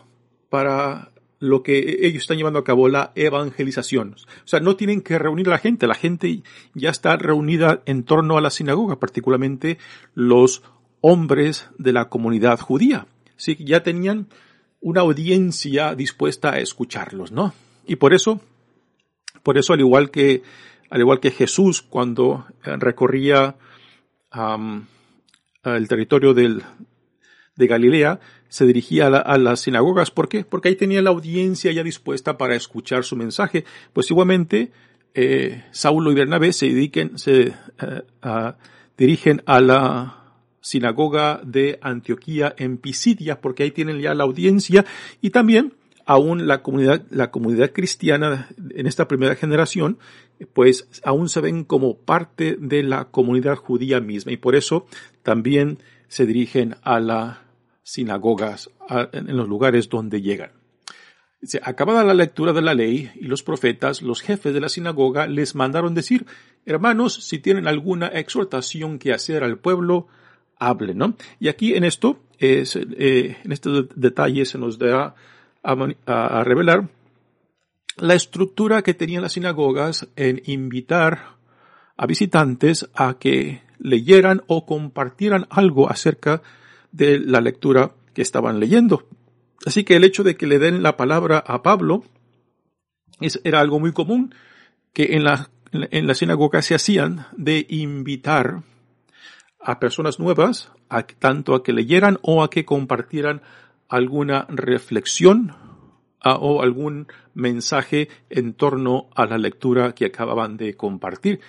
para 0.50 1.10
lo 1.40 1.62
que 1.62 2.06
ellos 2.06 2.22
están 2.22 2.36
llevando 2.36 2.58
a 2.58 2.64
cabo, 2.64 2.88
la 2.88 3.10
evangelización. 3.14 4.16
O 4.44 4.46
sea, 4.46 4.60
no 4.60 4.76
tienen 4.76 5.00
que 5.00 5.18
reunir 5.18 5.48
a 5.48 5.52
la 5.52 5.58
gente, 5.58 5.86
la 5.86 5.94
gente 5.94 6.42
ya 6.74 6.90
está 6.90 7.16
reunida 7.16 7.82
en 7.86 8.04
torno 8.04 8.36
a 8.36 8.42
la 8.42 8.50
sinagoga, 8.50 9.00
particularmente 9.00 9.78
los 10.14 10.62
hombres 11.00 11.70
de 11.78 11.92
la 11.92 12.10
comunidad 12.10 12.60
judía. 12.60 13.06
Sí, 13.36 13.56
ya 13.58 13.82
tenían 13.82 14.28
una 14.80 15.00
audiencia 15.00 15.94
dispuesta 15.94 16.52
a 16.52 16.58
escucharlos, 16.58 17.32
¿no? 17.32 17.54
Y 17.86 17.96
por 17.96 18.12
eso, 18.12 18.42
por 19.42 19.56
eso 19.56 19.72
al 19.72 19.80
igual 19.80 20.10
que, 20.10 20.42
al 20.90 21.00
igual 21.00 21.20
que 21.20 21.30
Jesús 21.30 21.80
cuando 21.80 22.46
recorría 22.62 23.56
el 25.64 25.88
territorio 25.88 26.34
del, 26.34 26.62
de 27.56 27.66
Galilea, 27.66 28.20
se 28.48 28.66
dirigía 28.66 29.06
a, 29.06 29.38
las 29.38 29.60
sinagogas. 29.60 30.10
¿Por 30.10 30.28
qué? 30.28 30.44
Porque 30.44 30.68
ahí 30.68 30.76
tenía 30.76 31.02
la 31.02 31.10
audiencia 31.10 31.72
ya 31.72 31.82
dispuesta 31.82 32.38
para 32.38 32.54
escuchar 32.54 33.04
su 33.04 33.16
mensaje. 33.16 33.64
Pues 33.92 34.10
igualmente, 34.10 34.70
eh, 35.14 35.64
Saulo 35.72 36.12
y 36.12 36.14
Bernabé 36.14 36.52
se, 36.52 36.90
se 37.16 37.40
eh, 37.42 38.52
dirigen 38.96 39.42
a 39.46 39.60
la 39.60 40.24
sinagoga 40.60 41.40
de 41.44 41.78
Antioquía 41.82 42.54
en 42.56 42.78
Pisidia, 42.78 43.40
porque 43.40 43.64
ahí 43.64 43.70
tienen 43.70 44.00
ya 44.00 44.14
la 44.14 44.24
audiencia 44.24 44.84
y 45.20 45.30
también 45.30 45.74
aún 46.06 46.46
la 46.46 46.62
comunidad, 46.62 47.02
la 47.10 47.30
comunidad 47.30 47.72
cristiana 47.72 48.48
en 48.70 48.86
esta 48.86 49.08
primera 49.08 49.34
generación, 49.34 49.98
pues 50.52 50.88
aún 51.02 51.28
se 51.28 51.40
ven 51.40 51.64
como 51.64 51.96
parte 51.98 52.56
de 52.58 52.82
la 52.82 53.06
comunidad 53.06 53.56
judía 53.56 54.00
misma 54.00 54.32
y 54.32 54.36
por 54.36 54.54
eso 54.54 54.86
también 55.22 55.78
se 56.08 56.26
dirigen 56.26 56.76
a 56.82 57.00
la 57.00 57.43
sinagogas 57.84 58.70
en 59.12 59.36
los 59.36 59.48
lugares 59.48 59.88
donde 59.88 60.20
llegan. 60.20 60.50
acabada 61.62 62.02
la 62.02 62.14
lectura 62.14 62.52
de 62.52 62.62
la 62.62 62.74
ley 62.74 63.12
y 63.14 63.26
los 63.26 63.42
profetas, 63.42 64.02
los 64.02 64.22
jefes 64.22 64.52
de 64.52 64.60
la 64.60 64.68
sinagoga 64.68 65.28
les 65.28 65.54
mandaron 65.54 65.94
decir, 65.94 66.26
hermanos, 66.64 67.14
si 67.14 67.38
tienen 67.38 67.68
alguna 67.68 68.08
exhortación 68.08 68.98
que 68.98 69.12
hacer 69.12 69.44
al 69.44 69.58
pueblo, 69.58 70.08
hablen, 70.58 70.98
¿no? 70.98 71.16
Y 71.38 71.48
aquí 71.48 71.74
en 71.74 71.84
esto, 71.84 72.18
es, 72.38 72.76
eh, 72.76 73.36
en 73.44 73.52
este 73.52 73.70
detalle 73.94 74.44
se 74.46 74.58
nos 74.58 74.78
da 74.78 75.14
a, 75.62 76.44
revelar 76.44 76.88
la 77.96 78.14
estructura 78.14 78.82
que 78.82 78.94
tenían 78.94 79.22
las 79.22 79.32
sinagogas 79.32 80.08
en 80.16 80.42
invitar 80.46 81.36
a 81.96 82.06
visitantes 82.06 82.88
a 82.94 83.18
que 83.18 83.62
leyeran 83.78 84.42
o 84.46 84.66
compartieran 84.66 85.46
algo 85.50 85.88
acerca 85.90 86.38
de 86.38 86.63
la 86.96 87.40
lectura 87.40 87.92
que 88.12 88.22
estaban 88.22 88.60
leyendo. 88.60 89.08
Así 89.66 89.84
que 89.84 89.96
el 89.96 90.04
hecho 90.04 90.22
de 90.22 90.36
que 90.36 90.46
le 90.46 90.58
den 90.58 90.82
la 90.82 90.96
palabra 90.96 91.38
a 91.38 91.62
Pablo 91.62 92.04
era 93.44 93.60
algo 93.60 93.80
muy 93.80 93.92
común 93.92 94.34
que 94.92 95.14
en 95.14 95.24
la, 95.24 95.50
en 95.72 96.06
la 96.06 96.14
sinagoga 96.14 96.62
se 96.62 96.74
hacían 96.74 97.26
de 97.36 97.66
invitar 97.68 98.62
a 99.60 99.80
personas 99.80 100.20
nuevas, 100.20 100.70
a, 100.88 101.04
tanto 101.06 101.54
a 101.54 101.62
que 101.62 101.72
leyeran 101.72 102.18
o 102.22 102.42
a 102.42 102.50
que 102.50 102.64
compartieran 102.64 103.42
alguna 103.88 104.46
reflexión 104.48 105.56
o 106.24 106.62
algún 106.62 107.06
mensaje 107.34 108.08
en 108.30 108.54
torno 108.54 109.08
a 109.14 109.26
la 109.26 109.36
lectura 109.36 109.94
que 109.94 110.06
acababan 110.06 110.56
de 110.56 110.74
compartir. 110.74 111.40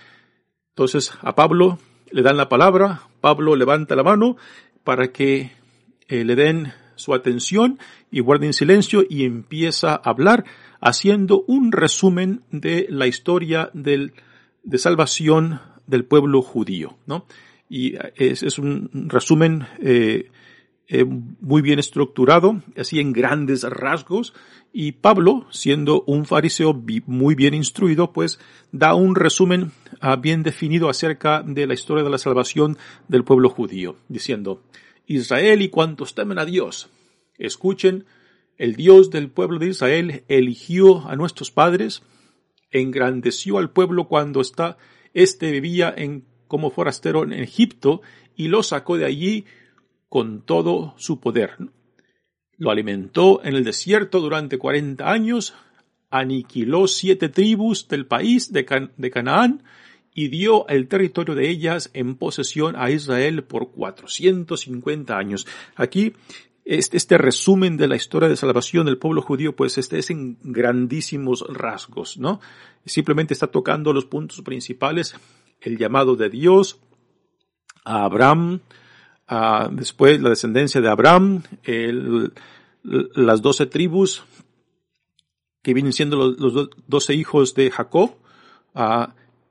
Entonces 0.69 1.13
a 1.21 1.35
Pablo 1.35 1.79
le 2.11 2.21
dan 2.21 2.37
la 2.37 2.49
palabra, 2.49 3.01
Pablo 3.21 3.55
levanta 3.55 3.95
la 3.95 4.03
mano 4.03 4.37
para 4.85 5.11
que 5.11 5.51
eh, 6.07 6.23
le 6.23 6.35
den 6.35 6.71
su 6.95 7.13
atención 7.13 7.77
y 8.09 8.21
guarden 8.21 8.53
silencio 8.53 9.03
y 9.09 9.25
empieza 9.25 9.91
a 9.91 10.09
hablar 10.09 10.45
haciendo 10.79 11.43
un 11.47 11.73
resumen 11.73 12.43
de 12.51 12.85
la 12.89 13.07
historia 13.07 13.69
del, 13.73 14.13
de 14.63 14.77
salvación 14.77 15.59
del 15.87 16.05
pueblo 16.05 16.41
judío, 16.41 16.97
¿no? 17.05 17.25
Y 17.67 17.95
es, 18.15 18.43
es 18.43 18.59
un 18.59 19.09
resumen 19.09 19.67
eh, 19.81 20.29
eh, 20.87 21.03
muy 21.03 21.61
bien 21.61 21.79
estructurado, 21.79 22.61
así 22.77 22.99
en 22.99 23.11
grandes 23.11 23.63
rasgos, 23.63 24.33
y 24.71 24.91
Pablo, 24.91 25.47
siendo 25.49 26.03
un 26.05 26.25
fariseo 26.25 26.79
muy 27.05 27.33
bien 27.33 27.53
instruido, 27.53 28.13
pues 28.13 28.39
da 28.71 28.93
un 28.93 29.15
resumen 29.15 29.71
ah, 30.01 30.17
bien 30.17 30.43
definido 30.43 30.89
acerca 30.89 31.41
de 31.41 31.65
la 31.65 31.73
historia 31.73 32.03
de 32.03 32.09
la 32.09 32.17
salvación 32.17 32.77
del 33.07 33.23
pueblo 33.23 33.49
judío, 33.49 33.95
diciendo, 34.09 34.61
Israel 35.07 35.61
y 35.61 35.69
cuantos 35.69 36.13
temen 36.13 36.37
a 36.37 36.45
Dios, 36.45 36.89
escuchen, 37.37 38.05
el 38.57 38.75
Dios 38.75 39.09
del 39.09 39.29
pueblo 39.29 39.59
de 39.59 39.67
Israel 39.67 40.23
eligió 40.27 41.07
a 41.07 41.15
nuestros 41.15 41.51
padres, 41.51 42.03
engrandeció 42.71 43.57
al 43.57 43.71
pueblo 43.71 44.07
cuando 44.07 44.39
está, 44.41 44.77
este 45.13 45.51
vivía 45.51 45.93
en, 45.95 46.25
como 46.47 46.69
forastero 46.69 47.23
en 47.23 47.33
Egipto 47.33 48.01
y 48.35 48.49
lo 48.49 48.61
sacó 48.61 48.97
de 48.97 49.05
allí 49.05 49.45
con 50.09 50.41
todo 50.41 50.93
su 50.97 51.19
poder. 51.19 51.57
Lo 52.57 52.71
alimentó 52.71 53.43
en 53.43 53.55
el 53.55 53.63
desierto 53.63 54.21
durante 54.21 54.57
cuarenta 54.57 55.11
años, 55.11 55.53
aniquiló 56.09 56.87
siete 56.87 57.29
tribus 57.29 57.87
del 57.87 58.05
país 58.05 58.51
de, 58.53 58.65
Canaán 58.65 59.63
y 60.13 60.29
dio 60.29 60.67
el 60.69 60.87
territorio 60.87 61.35
de 61.35 61.49
ellas 61.49 61.91
en 61.93 62.15
posesión 62.15 62.75
a 62.77 62.89
Israel 62.91 63.43
por 63.43 63.71
450 63.71 65.17
años. 65.17 65.45
Aquí 65.75 66.13
este, 66.63 66.97
este, 66.97 67.17
resumen 67.17 67.75
de 67.75 67.87
la 67.87 67.95
historia 67.97 68.29
de 68.29 68.37
salvación 68.37 68.85
del 68.85 68.97
pueblo 68.97 69.21
judío, 69.21 69.55
pues 69.55 69.77
este 69.77 69.99
es 69.99 70.09
en 70.09 70.37
grandísimos 70.41 71.45
rasgos, 71.49 72.17
¿no? 72.17 72.39
Simplemente 72.85 73.33
está 73.33 73.47
tocando 73.47 73.93
los 73.93 74.05
puntos 74.05 74.41
principales, 74.41 75.15
el 75.61 75.77
llamado 75.77 76.15
de 76.15 76.29
Dios 76.29 76.79
a 77.83 78.05
Abraham, 78.05 78.61
después 79.71 80.21
la 80.21 80.29
descendencia 80.29 80.81
de 80.81 80.89
Abraham, 80.89 81.43
las 82.83 83.41
doce 83.41 83.65
tribus 83.65 84.23
que 85.63 85.73
vienen 85.73 85.93
siendo 85.93 86.17
los, 86.17 86.69
doce 86.87 87.15
hijos 87.15 87.55
de 87.55 87.71
Jacob, 87.71 88.15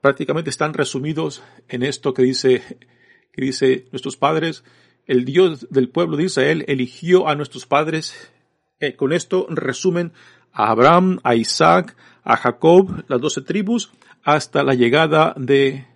prácticamente 0.01 0.51
están 0.51 0.75
resumidos 0.75 1.43
en 1.69 1.83
esto 1.83 2.15
que 2.15 2.23
dice, 2.23 2.63
que 3.33 3.43
dice 3.43 3.89
nuestros 3.91 4.17
padres, 4.17 4.65
el 5.07 5.25
Dios 5.25 5.67
del 5.71 5.89
pueblo 5.89 6.17
de 6.17 6.25
Israel 6.25 6.65
eligió 6.69 7.29
a 7.29 7.35
nuestros 7.35 7.67
padres, 7.67 8.31
eh, 8.81 8.97
con 8.97 9.13
esto 9.13 9.47
resumen 9.51 10.13
a 10.53 10.71
Abraham, 10.71 11.21
a 11.25 11.35
Isaac, 11.35 11.97
a 12.23 12.37
Jacob, 12.37 13.05
las 13.09 13.21
doce 13.21 13.43
tribus, 13.43 13.93
hasta 14.23 14.63
la 14.63 14.75
llegada 14.75 15.35
de 15.37 15.87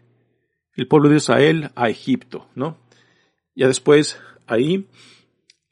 el 0.74 0.86
pueblo 0.86 1.08
de 1.08 1.16
Israel 1.16 1.70
a 1.74 1.88
Egipto, 1.88 2.46
¿no? 2.54 2.76
Ya 3.58 3.66
después 3.66 4.20
ahí 4.46 4.86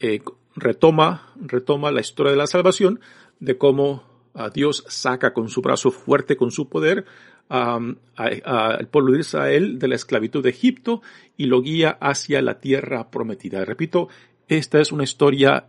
eh, 0.01 0.21
retoma, 0.57 1.33
retoma 1.37 1.93
la 1.93 2.01
historia 2.01 2.33
de 2.33 2.37
la 2.37 2.49
salvación, 2.49 2.99
de 3.39 3.57
cómo 3.59 4.03
a 4.35 4.51
Dios 4.51 4.85
saca 4.89 5.33
con 5.33 5.49
su 5.49 5.63
brazo 5.63 5.93
fuerte, 5.93 6.37
con 6.37 6.51
su 6.51 6.69
poder, 6.69 7.05
al 7.49 8.89
pueblo 8.91 9.13
de 9.13 9.21
Israel 9.21 9.79
de 9.79 9.87
la 9.87 9.95
esclavitud 9.95 10.43
de 10.43 10.51
Egipto 10.51 11.01
y 11.37 11.47
lo 11.47 11.63
guía 11.63 11.97
hacia 12.01 12.43
la 12.43 12.59
tierra 12.59 13.09
prometida. 13.09 13.65
Repito, 13.65 14.09
esta 14.49 14.81
es 14.81 14.91
una 14.91 15.05
historia, 15.05 15.69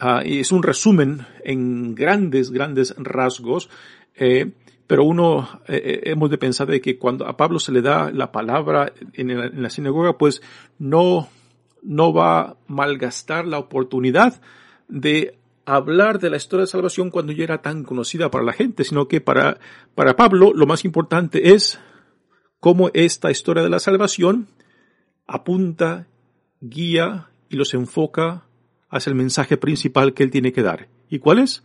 uh, 0.00 0.20
es 0.24 0.50
un 0.50 0.62
resumen 0.62 1.26
en 1.44 1.94
grandes, 1.94 2.52
grandes 2.52 2.94
rasgos, 2.96 3.68
eh, 4.14 4.52
pero 4.86 5.04
uno 5.04 5.60
eh, 5.66 5.80
eh, 5.84 6.00
hemos 6.10 6.30
de 6.30 6.38
pensar 6.38 6.66
de 6.66 6.80
que 6.80 6.98
cuando 6.98 7.26
a 7.26 7.36
Pablo 7.36 7.58
se 7.58 7.72
le 7.72 7.82
da 7.82 8.10
la 8.10 8.32
palabra 8.32 8.92
en 9.14 9.62
la, 9.62 9.70
sinagoga, 9.70 10.18
pues 10.18 10.42
no, 10.78 11.28
no 11.82 12.12
va 12.12 12.40
a 12.40 12.56
malgastar 12.66 13.46
la 13.46 13.58
oportunidad 13.58 14.40
de 14.88 15.38
hablar 15.64 16.18
de 16.18 16.30
la 16.30 16.36
historia 16.36 16.62
de 16.62 16.70
salvación 16.70 17.10
cuando 17.10 17.32
ya 17.32 17.44
era 17.44 17.62
tan 17.62 17.84
conocida 17.84 18.30
para 18.30 18.44
la 18.44 18.52
gente, 18.52 18.84
sino 18.84 19.08
que 19.08 19.20
para, 19.20 19.58
para 19.94 20.16
Pablo 20.16 20.52
lo 20.54 20.66
más 20.66 20.84
importante 20.84 21.54
es 21.54 21.80
cómo 22.60 22.90
esta 22.92 23.30
historia 23.30 23.62
de 23.62 23.70
la 23.70 23.78
salvación 23.78 24.48
apunta, 25.26 26.06
guía 26.60 27.28
y 27.48 27.56
los 27.56 27.72
enfoca 27.72 28.44
hacia 28.90 29.10
el 29.10 29.16
mensaje 29.16 29.56
principal 29.56 30.12
que 30.12 30.22
él 30.22 30.30
tiene 30.30 30.52
que 30.52 30.62
dar. 30.62 30.88
¿Y 31.08 31.18
cuál 31.18 31.38
es? 31.38 31.62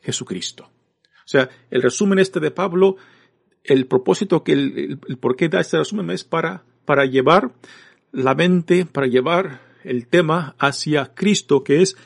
Jesucristo. 0.00 0.71
O 1.24 1.28
sea, 1.28 1.48
el 1.70 1.82
resumen 1.82 2.18
este 2.18 2.40
de 2.40 2.50
Pablo, 2.50 2.96
el 3.64 3.86
propósito 3.86 4.42
que 4.42 4.52
el, 4.52 4.98
por 5.20 5.36
qué 5.36 5.48
da 5.48 5.60
este 5.60 5.78
resumen 5.78 6.10
es 6.10 6.24
para, 6.24 6.64
para 6.84 7.04
llevar 7.04 7.52
la 8.12 8.34
mente, 8.34 8.86
para 8.86 9.06
llevar 9.06 9.60
el 9.84 10.06
tema 10.06 10.54
hacia 10.58 11.14
Cristo, 11.14 11.64
que 11.64 11.82
es 11.82 11.96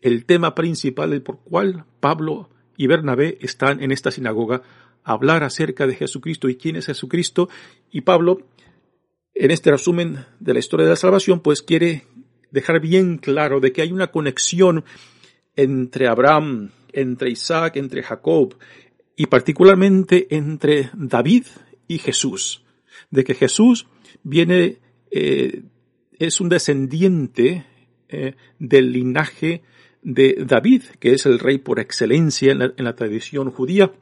el 0.00 0.24
tema 0.24 0.54
principal 0.54 1.10
del 1.10 1.22
por 1.22 1.40
cual 1.40 1.84
Pablo 2.00 2.50
y 2.76 2.86
Bernabé 2.86 3.38
están 3.40 3.82
en 3.82 3.92
esta 3.92 4.10
sinagoga 4.10 4.62
a 5.04 5.12
hablar 5.12 5.44
acerca 5.44 5.86
de 5.86 5.94
Jesucristo 5.94 6.48
y 6.48 6.56
quién 6.56 6.76
es 6.76 6.86
Jesucristo. 6.86 7.48
Y 7.90 8.02
Pablo, 8.02 8.42
en 9.34 9.50
este 9.50 9.70
resumen 9.70 10.26
de 10.40 10.52
la 10.52 10.58
historia 10.58 10.84
de 10.84 10.90
la 10.90 10.96
salvación, 10.96 11.40
pues 11.40 11.62
quiere 11.62 12.04
dejar 12.50 12.80
bien 12.80 13.18
claro 13.18 13.60
de 13.60 13.72
que 13.72 13.82
hay 13.82 13.92
una 13.92 14.08
conexión 14.08 14.84
entre 15.56 16.08
Abraham, 16.08 16.70
entre 16.96 17.30
Isaac, 17.30 17.76
entre 17.76 18.02
Jacob 18.02 18.56
y 19.16 19.26
particularmente 19.26 20.26
entre 20.34 20.90
David 20.94 21.44
y 21.88 21.98
Jesús. 21.98 22.64
De 23.10 23.24
que 23.24 23.34
Jesús 23.34 23.86
viene, 24.22 24.78
eh, 25.10 25.62
es 26.18 26.40
un 26.40 26.48
descendiente 26.48 27.64
eh, 28.08 28.34
del 28.58 28.92
linaje 28.92 29.62
de 30.02 30.44
David, 30.46 30.82
que 31.00 31.12
es 31.12 31.26
el 31.26 31.38
rey 31.38 31.58
por 31.58 31.80
excelencia 31.80 32.52
en 32.52 32.84
la, 32.84 32.94
tradición 32.94 33.50
judía, 33.50 33.92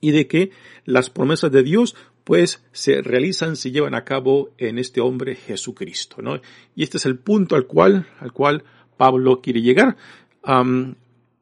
y 0.00 0.10
de 0.10 0.26
que 0.26 0.50
las 0.84 1.08
promesas 1.08 1.50
de 1.50 1.62
Dios 1.62 1.96
pues 2.24 2.62
se 2.72 3.00
realizan, 3.02 3.56
se 3.56 3.70
llevan 3.70 3.94
a 3.94 4.04
cabo 4.04 4.50
en 4.58 4.78
este 4.78 5.00
hombre 5.00 5.34
Jesucristo, 5.34 6.22
¿no? 6.22 6.40
Y 6.74 6.82
este 6.82 6.96
es 6.96 7.06
el 7.06 7.18
punto 7.18 7.54
al 7.54 7.66
cual, 7.66 8.06
al 8.18 8.32
cual 8.32 8.64
Pablo 8.96 9.40
quiere 9.40 9.60
llegar. 9.62 9.96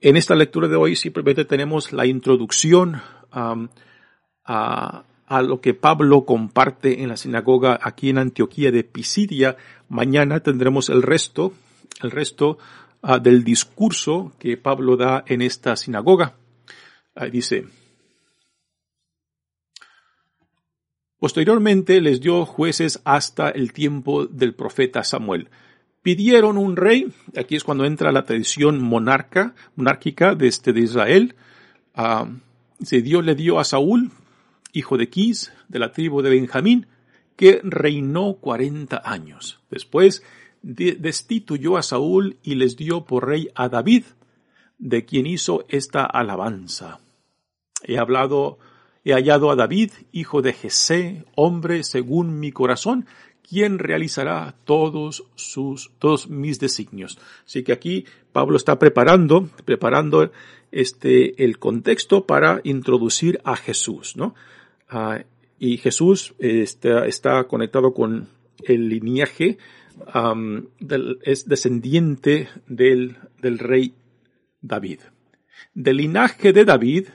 En 0.03 0.17
esta 0.17 0.35
lectura 0.35 0.69
de 0.69 0.77
hoy 0.77 0.97
simplemente 0.97 1.45
tenemos 1.45 1.93
la 1.93 2.07
introducción 2.07 3.01
a, 3.31 3.57
a 4.45 5.43
lo 5.43 5.61
que 5.61 5.73
Pablo 5.73 6.25
comparte 6.25 7.03
en 7.03 7.09
la 7.09 7.17
sinagoga 7.17 7.79
aquí 7.83 8.11
en 8.11 8.19
Antioquía 8.19 8.71
de 8.71 8.85
Pisidia. 8.85 9.57
Mañana 9.88 10.41
tendremos 10.41 10.91
el 10.91 11.03
resto, 11.03 11.55
el 12.03 12.11
resto 12.11 12.59
Ah, 13.05 13.19
del 13.19 13.43
discurso 13.43 14.33
que 14.38 14.57
Pablo 14.57 14.97
da 14.97 15.25
en 15.27 15.43
esta 15.43 15.75
sinagoga. 15.75 16.37
dice, 17.33 17.67
Posteriormente 21.19 22.01
les 22.01 22.21
dio 22.21 22.45
jueces 22.47 23.01
hasta 23.05 23.51
el 23.51 23.73
tiempo 23.73 24.27
del 24.27 24.55
profeta 24.55 25.03
Samuel. 25.03 25.49
Pidieron 26.03 26.59
un 26.59 26.77
rey, 26.77 27.12
aquí 27.37 27.55
es 27.55 27.62
cuando 27.62 27.85
entra 27.85 28.11
la 28.11 28.25
tradición 28.25 28.83
monarca, 28.83 29.55
monárquica 29.77 30.35
de, 30.35 30.49
este, 30.49 30.73
de 30.73 30.81
Israel. 30.81 31.37
Uh, 31.97 32.41
Dios 32.81 33.25
le 33.25 33.37
dio 33.37 33.61
a 33.61 33.65
Saúl, 33.65 34.11
hijo 34.73 34.99
de 34.99 35.09
Quis, 35.09 35.53
de 35.69 35.79
la 35.79 35.93
tribu 35.93 36.21
de 36.21 36.31
Benjamín, 36.31 36.88
que 37.37 37.61
reinó 37.62 38.35
cuarenta 38.35 39.01
años. 39.05 39.61
Después 39.71 40.25
destituyó 40.62 41.77
a 41.77 41.83
Saúl 41.83 42.37
y 42.43 42.57
les 42.57 42.77
dio 42.77 43.05
por 43.05 43.29
rey 43.29 43.49
a 43.55 43.69
David, 43.69 44.05
de 44.79 45.05
quien 45.05 45.27
hizo 45.27 45.65
esta 45.69 46.05
alabanza. 46.05 46.99
He 47.85 47.99
hablado, 47.99 48.59
he 49.05 49.12
hallado 49.12 49.51
a 49.53 49.57
David, 49.57 49.93
hijo 50.11 50.43
de 50.43 50.53
Jesé, 50.53 51.25
hombre 51.37 51.85
según 51.85 52.41
mi 52.41 52.51
corazón, 52.51 53.07
quien 53.53 53.79
realizará 53.79 54.55
todos 54.65 55.27
sus, 55.35 55.93
todos 55.99 56.31
mis 56.31 56.59
designios. 56.59 57.19
Así 57.45 57.62
que 57.62 57.75
aquí 57.75 58.07
Pablo 58.33 58.57
está 58.57 58.79
preparando, 58.79 59.51
preparando 59.67 60.33
este, 60.71 61.45
el 61.45 61.59
contexto 61.59 62.27
para 62.27 62.62
introducir 62.65 63.43
a 63.45 63.55
Jesús, 63.57 64.17
¿no? 64.17 64.35
Ah, 64.88 65.23
y 65.59 65.77
Jesús 65.77 66.33
está, 66.38 67.05
está, 67.05 67.45
conectado 67.45 67.93
con 67.93 68.27
el 68.65 68.88
linaje, 68.88 69.59
es 71.23 71.47
descendiente 71.47 72.49
del, 72.67 73.19
del 73.43 73.59
rey 73.59 73.93
David. 74.62 75.01
Del 75.75 75.99
linaje 75.99 76.55
de 76.55 76.65
David, 76.65 77.09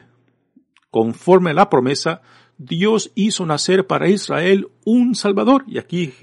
conforme 0.92 1.50
a 1.50 1.56
la 1.56 1.68
promesa, 1.68 2.22
Dios 2.58 3.12
hizo 3.16 3.46
nacer 3.46 3.88
para 3.88 4.10
Israel 4.10 4.70
un 4.84 5.16
Salvador. 5.16 5.64
Y 5.68 5.78
aquí 5.78 6.14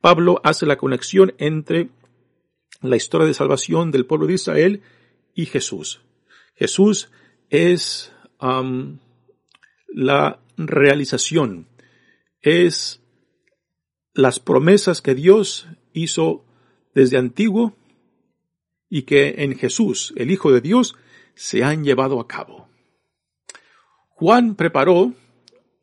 Pablo 0.00 0.40
hace 0.44 0.66
la 0.66 0.76
conexión 0.76 1.34
entre 1.38 1.90
la 2.82 2.96
historia 2.96 3.26
de 3.26 3.34
salvación 3.34 3.90
del 3.90 4.06
pueblo 4.06 4.26
de 4.26 4.34
Israel 4.34 4.82
y 5.34 5.46
Jesús. 5.46 6.02
Jesús 6.54 7.10
es 7.50 8.12
la 9.88 10.40
realización, 10.56 11.68
es 12.40 13.02
las 14.14 14.40
promesas 14.40 15.02
que 15.02 15.14
Dios 15.14 15.68
hizo 15.92 16.44
desde 16.94 17.18
antiguo 17.18 17.76
y 18.88 19.02
que 19.02 19.42
en 19.42 19.56
Jesús, 19.56 20.14
el 20.16 20.30
Hijo 20.30 20.52
de 20.52 20.60
Dios, 20.60 20.96
se 21.34 21.64
han 21.64 21.84
llevado 21.84 22.20
a 22.20 22.26
cabo. 22.26 22.68
Juan 24.08 24.54
preparó 24.54 25.12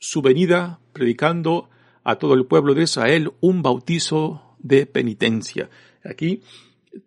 su 0.03 0.21
venida 0.21 0.81
predicando 0.91 1.69
a 2.03 2.17
todo 2.17 2.33
el 2.33 2.45
pueblo 2.45 2.73
de 2.73 2.83
Israel 2.83 3.31
un 3.39 3.61
bautizo 3.61 4.57
de 4.59 4.85
penitencia. 4.85 5.69
Aquí 6.03 6.41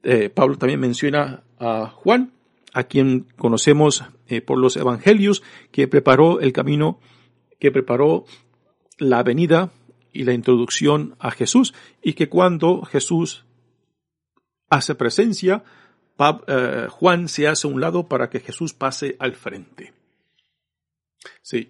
eh, 0.03 0.31
Pablo 0.31 0.57
también 0.57 0.81
menciona 0.81 1.43
a 1.59 1.89
Juan, 1.89 2.33
a 2.73 2.85
quien 2.85 3.27
conocemos 3.37 4.03
eh, 4.29 4.41
por 4.41 4.59
los 4.59 4.79
evangelios, 4.79 5.43
que 5.73 5.89
preparó 5.89 6.41
el 6.41 6.55
camino, 6.55 6.99
que 7.61 7.71
preparó 7.71 8.25
la 8.97 9.23
venida 9.23 9.73
y 10.11 10.25
la 10.25 10.33
introducción 10.33 11.17
a 11.19 11.31
Jesús, 11.33 11.75
y 12.03 12.15
que 12.15 12.31
cuando 12.31 12.81
Jesús 12.83 13.45
hace 14.71 14.95
presencia, 14.95 15.65
eh, 16.47 16.87
Juan 16.89 17.29
se 17.29 17.47
hace 17.47 17.69
a 17.69 17.71
un 17.71 17.83
lado 17.83 18.09
para 18.09 18.31
que 18.31 18.41
Jesús 18.41 18.73
pase 18.73 19.17
al 19.19 19.35
frente. 19.35 19.93
Sí. 21.43 21.69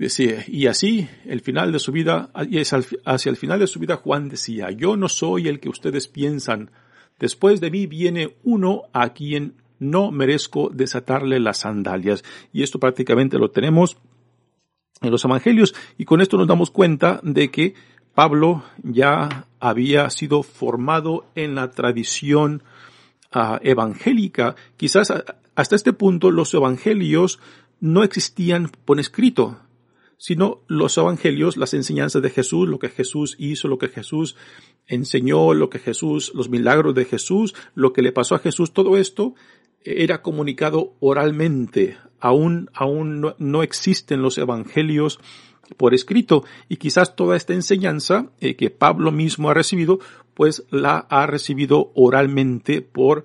Decía, 0.00 0.46
y 0.48 0.66
así, 0.66 1.06
el 1.26 1.42
final 1.42 1.72
de 1.72 1.78
su 1.78 1.92
vida, 1.92 2.30
hacia 2.32 3.28
el 3.28 3.36
final 3.36 3.60
de 3.60 3.66
su 3.66 3.78
vida, 3.78 3.96
Juan 3.96 4.30
decía, 4.30 4.70
yo 4.70 4.96
no 4.96 5.10
soy 5.10 5.46
el 5.46 5.60
que 5.60 5.68
ustedes 5.68 6.08
piensan, 6.08 6.70
después 7.18 7.60
de 7.60 7.70
mí 7.70 7.86
viene 7.86 8.34
uno 8.42 8.84
a 8.94 9.12
quien 9.12 9.56
no 9.78 10.10
merezco 10.10 10.70
desatarle 10.72 11.38
las 11.38 11.58
sandalias. 11.58 12.24
Y 12.50 12.62
esto 12.62 12.80
prácticamente 12.80 13.36
lo 13.36 13.50
tenemos 13.50 13.98
en 15.02 15.10
los 15.10 15.22
evangelios, 15.26 15.74
y 15.98 16.06
con 16.06 16.22
esto 16.22 16.38
nos 16.38 16.48
damos 16.48 16.70
cuenta 16.70 17.20
de 17.22 17.50
que 17.50 17.74
Pablo 18.14 18.64
ya 18.82 19.48
había 19.58 20.08
sido 20.08 20.42
formado 20.42 21.26
en 21.34 21.54
la 21.54 21.72
tradición 21.72 22.62
ah, 23.32 23.60
evangélica. 23.62 24.56
Quizás 24.78 25.12
hasta 25.54 25.76
este 25.76 25.92
punto 25.92 26.30
los 26.30 26.54
evangelios 26.54 27.38
no 27.80 28.02
existían 28.02 28.70
por 28.86 28.98
escrito, 28.98 29.58
sino 30.20 30.60
los 30.66 30.98
evangelios, 30.98 31.56
las 31.56 31.72
enseñanzas 31.72 32.20
de 32.20 32.28
Jesús, 32.28 32.68
lo 32.68 32.78
que 32.78 32.90
Jesús 32.90 33.36
hizo, 33.38 33.68
lo 33.68 33.78
que 33.78 33.88
Jesús 33.88 34.36
enseñó, 34.86 35.54
lo 35.54 35.70
que 35.70 35.78
Jesús, 35.78 36.32
los 36.34 36.50
milagros 36.50 36.94
de 36.94 37.06
Jesús, 37.06 37.54
lo 37.74 37.94
que 37.94 38.02
le 38.02 38.12
pasó 38.12 38.34
a 38.34 38.38
Jesús, 38.38 38.74
todo 38.74 38.98
esto 38.98 39.34
era 39.82 40.20
comunicado 40.20 40.92
oralmente. 41.00 41.96
Aún, 42.20 42.68
aún 42.74 43.32
no, 43.38 43.62
existen 43.62 44.20
los 44.20 44.36
evangelios 44.36 45.20
por 45.78 45.94
escrito 45.94 46.44
y 46.68 46.76
quizás 46.76 47.16
toda 47.16 47.34
esta 47.34 47.54
enseñanza 47.54 48.30
eh, 48.40 48.56
que 48.56 48.68
Pablo 48.68 49.12
mismo 49.12 49.48
ha 49.48 49.54
recibido, 49.54 50.00
pues 50.34 50.64
la 50.70 50.98
ha 50.98 51.26
recibido 51.26 51.92
oralmente 51.94 52.82
por 52.82 53.24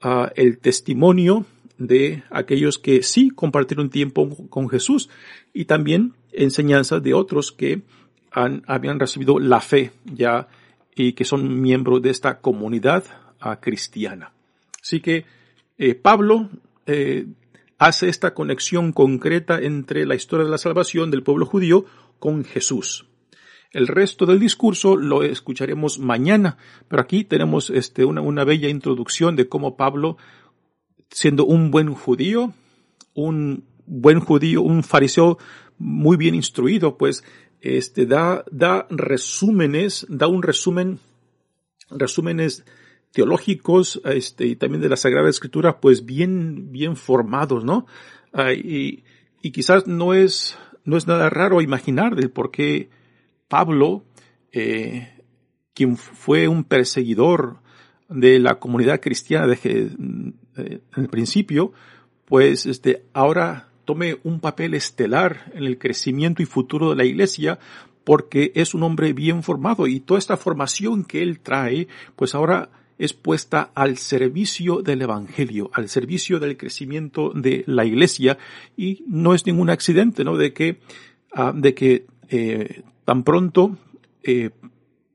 ah, 0.00 0.30
el 0.36 0.58
testimonio 0.58 1.46
de 1.78 2.22
aquellos 2.30 2.78
que 2.78 3.02
sí 3.02 3.30
compartieron 3.30 3.90
tiempo 3.90 4.28
con 4.50 4.68
Jesús 4.68 5.08
y 5.52 5.64
también 5.64 6.14
enseñanzas 6.38 7.02
de 7.02 7.14
otros 7.14 7.52
que 7.52 7.82
han, 8.30 8.62
habían 8.66 9.00
recibido 9.00 9.38
la 9.38 9.60
fe 9.60 9.92
ya 10.04 10.48
y 10.94 11.12
que 11.12 11.24
son 11.24 11.60
miembros 11.60 12.02
de 12.02 12.10
esta 12.10 12.40
comunidad 12.40 13.04
ah, 13.40 13.60
cristiana. 13.60 14.32
Así 14.82 15.00
que 15.00 15.24
eh, 15.76 15.94
Pablo 15.94 16.48
eh, 16.86 17.26
hace 17.78 18.08
esta 18.08 18.34
conexión 18.34 18.92
concreta 18.92 19.60
entre 19.60 20.06
la 20.06 20.14
historia 20.14 20.44
de 20.44 20.50
la 20.50 20.58
salvación 20.58 21.10
del 21.10 21.22
pueblo 21.22 21.46
judío 21.46 21.84
con 22.18 22.44
Jesús. 22.44 23.06
El 23.70 23.86
resto 23.86 24.24
del 24.24 24.40
discurso 24.40 24.96
lo 24.96 25.22
escucharemos 25.22 25.98
mañana, 25.98 26.56
pero 26.88 27.02
aquí 27.02 27.24
tenemos 27.24 27.70
este, 27.70 28.04
una, 28.04 28.22
una 28.22 28.44
bella 28.44 28.68
introducción 28.68 29.36
de 29.36 29.48
cómo 29.48 29.76
Pablo, 29.76 30.16
siendo 31.10 31.44
un 31.44 31.70
buen 31.70 31.92
judío, 31.92 32.54
un 33.14 33.64
buen 33.88 34.20
judío, 34.20 34.62
un 34.62 34.82
fariseo 34.82 35.38
muy 35.78 36.16
bien 36.16 36.34
instruido, 36.34 36.96
pues, 36.96 37.24
este, 37.60 38.06
da, 38.06 38.44
da 38.50 38.86
resúmenes, 38.90 40.06
da 40.08 40.28
un 40.28 40.42
resumen, 40.42 40.98
resúmenes 41.90 42.64
teológicos, 43.12 44.00
este, 44.04 44.46
y 44.46 44.56
también 44.56 44.82
de 44.82 44.88
la 44.88 44.96
Sagrada 44.96 45.28
Escritura, 45.28 45.80
pues 45.80 46.04
bien, 46.04 46.70
bien 46.70 46.96
formados, 46.96 47.64
¿no? 47.64 47.86
Ah, 48.32 48.52
y, 48.52 49.04
y 49.42 49.50
quizás 49.50 49.86
no 49.86 50.14
es, 50.14 50.58
no 50.84 50.96
es 50.96 51.06
nada 51.06 51.30
raro 51.30 51.60
imaginar 51.60 52.14
del 52.14 52.30
por 52.30 52.50
qué 52.50 52.90
Pablo, 53.48 54.04
eh, 54.52 55.08
quien 55.74 55.96
fue 55.96 56.48
un 56.48 56.64
perseguidor 56.64 57.60
de 58.08 58.38
la 58.38 58.58
comunidad 58.58 59.00
cristiana 59.00 59.46
de, 59.46 59.58
eh, 59.64 59.90
en 60.96 61.02
el 61.02 61.08
principio, 61.08 61.72
pues 62.24 62.66
este, 62.66 63.06
ahora 63.12 63.67
tome 63.88 64.18
un 64.22 64.38
papel 64.38 64.74
estelar 64.74 65.50
en 65.54 65.64
el 65.64 65.78
crecimiento 65.78 66.42
y 66.42 66.44
futuro 66.44 66.90
de 66.90 66.96
la 66.96 67.06
iglesia 67.06 67.58
porque 68.04 68.52
es 68.54 68.74
un 68.74 68.82
hombre 68.82 69.14
bien 69.14 69.42
formado 69.42 69.86
y 69.86 70.00
toda 70.00 70.18
esta 70.18 70.36
formación 70.36 71.04
que 71.04 71.22
él 71.22 71.40
trae, 71.40 71.88
pues 72.14 72.34
ahora 72.34 72.68
es 72.98 73.14
puesta 73.14 73.70
al 73.74 73.96
servicio 73.96 74.82
del 74.82 75.00
Evangelio, 75.00 75.70
al 75.72 75.88
servicio 75.88 76.38
del 76.38 76.58
crecimiento 76.58 77.32
de 77.34 77.64
la 77.66 77.86
Iglesia 77.86 78.36
y 78.76 79.04
no 79.06 79.32
es 79.32 79.46
ningún 79.46 79.70
accidente, 79.70 80.22
¿no? 80.22 80.36
De 80.36 80.52
que, 80.52 80.80
ah, 81.32 81.54
de 81.56 81.72
que 81.72 82.04
eh, 82.28 82.82
tan 83.06 83.24
pronto 83.24 83.78
eh, 84.22 84.50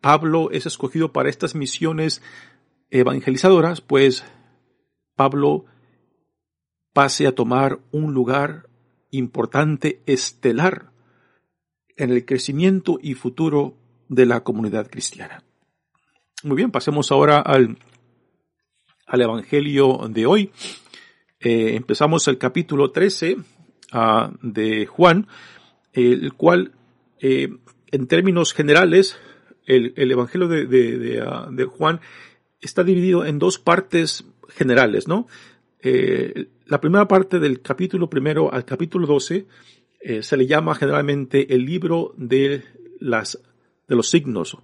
Pablo 0.02 0.50
es 0.50 0.66
escogido 0.66 1.14
para 1.14 1.30
estas 1.30 1.54
misiones 1.54 2.24
evangelizadoras, 2.90 3.82
pues 3.82 4.26
Pablo 5.16 5.66
pase 6.94 7.28
a 7.28 7.34
tomar 7.34 7.80
un 7.92 8.14
lugar 8.14 8.68
importante, 9.12 10.02
estelar, 10.06 10.92
en 11.98 12.10
el 12.10 12.26
crecimiento 12.26 13.00
y 13.02 13.14
futuro 13.14 13.76
de 14.10 14.26
la 14.26 14.44
comunidad 14.44 14.90
cristiana. 14.90 15.44
Muy 16.44 16.58
bien, 16.58 16.72
pasemos 16.72 17.12
ahora 17.12 17.40
al, 17.40 17.78
al 19.06 19.22
Evangelio 19.22 20.08
de 20.10 20.26
hoy. 20.26 20.52
Eh, 21.40 21.76
empezamos 21.76 22.28
el 22.28 22.38
capítulo 22.38 22.92
13 22.92 23.38
ah, 23.92 24.32
de 24.42 24.86
Juan, 24.86 25.28
el 25.92 26.34
cual, 26.34 26.74
eh, 27.20 27.50
en 27.92 28.08
términos 28.08 28.54
generales, 28.54 29.18
el, 29.66 29.94
Evangelio 30.12 30.48
de, 30.48 30.66
de, 30.66 31.22
ah, 31.22 31.48
de, 31.52 31.66
Juan 31.66 32.02
está 32.60 32.84
dividido 32.84 33.26
en 33.26 33.40
dos 33.40 33.60
partes 33.60 34.26
generales, 34.50 35.08
¿no? 35.08 35.28
Eh, 35.86 36.48
la 36.68 36.80
primera 36.80 37.10
parte 37.10 37.40
del 37.40 37.62
capítulo 37.62 38.10
primero 38.10 38.54
al 38.54 38.64
capítulo 38.64 39.06
12 39.06 39.46
eh, 40.00 40.24
se 40.24 40.38
le 40.38 40.48
llama 40.48 40.76
generalmente 40.76 41.54
el 41.54 41.66
libro 41.66 42.14
de 42.16 42.64
las 43.02 43.38
de 43.90 43.96
los 43.98 44.10
signos, 44.10 44.58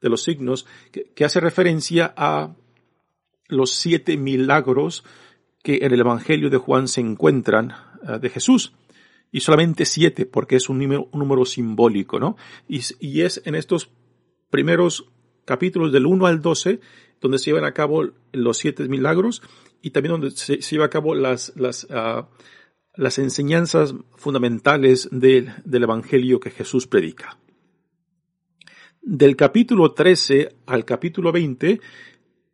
de 0.00 0.08
los 0.08 0.22
signos, 0.22 0.66
que, 0.90 1.24
hace 1.26 1.40
referencia 1.40 2.14
a 2.16 2.56
los 3.48 3.74
siete 3.74 4.16
milagros 4.16 5.04
que 5.62 5.80
en 5.82 5.92
el 5.92 6.00
Evangelio 6.00 6.48
de 6.48 6.56
Juan 6.56 6.88
se 6.88 7.02
encuentran 7.02 7.74
eh, 8.08 8.18
de 8.18 8.30
Jesús. 8.30 8.72
Y 9.30 9.40
solamente 9.40 9.84
siete, 9.84 10.24
porque 10.24 10.56
es 10.56 10.70
un 10.70 10.78
número, 10.78 11.10
un 11.12 11.20
número 11.20 11.44
simbólico, 11.44 12.18
¿no? 12.18 12.38
Y, 12.66 12.80
y, 12.98 13.20
es 13.22 13.42
en 13.44 13.56
estos 13.56 13.90
primeros 14.48 15.10
capítulos 15.44 15.92
del 15.92 16.06
1 16.06 16.26
al 16.26 16.40
12 16.40 16.80
donde 17.20 17.38
se 17.38 17.50
llevan 17.50 17.64
a 17.64 17.72
cabo 17.72 18.08
los 18.32 18.58
siete 18.58 18.88
milagros 18.88 19.42
y 19.82 19.90
también 19.90 20.12
donde 20.12 20.30
se, 20.30 20.56
lleva 20.58 20.86
a 20.86 20.90
cabo 20.90 21.14
las, 21.14 21.52
las, 21.56 21.86
ah, 21.90 22.28
las 22.94 23.18
enseñanzas 23.18 23.94
fundamentales 24.16 25.08
del 25.10 25.52
Evangelio 25.70 26.40
que 26.40 26.50
Jesús 26.50 26.86
predica. 26.86 27.38
Del 29.02 29.36
capítulo 29.36 29.92
13 29.92 30.56
al 30.66 30.84
capítulo 30.84 31.30
20 31.30 31.80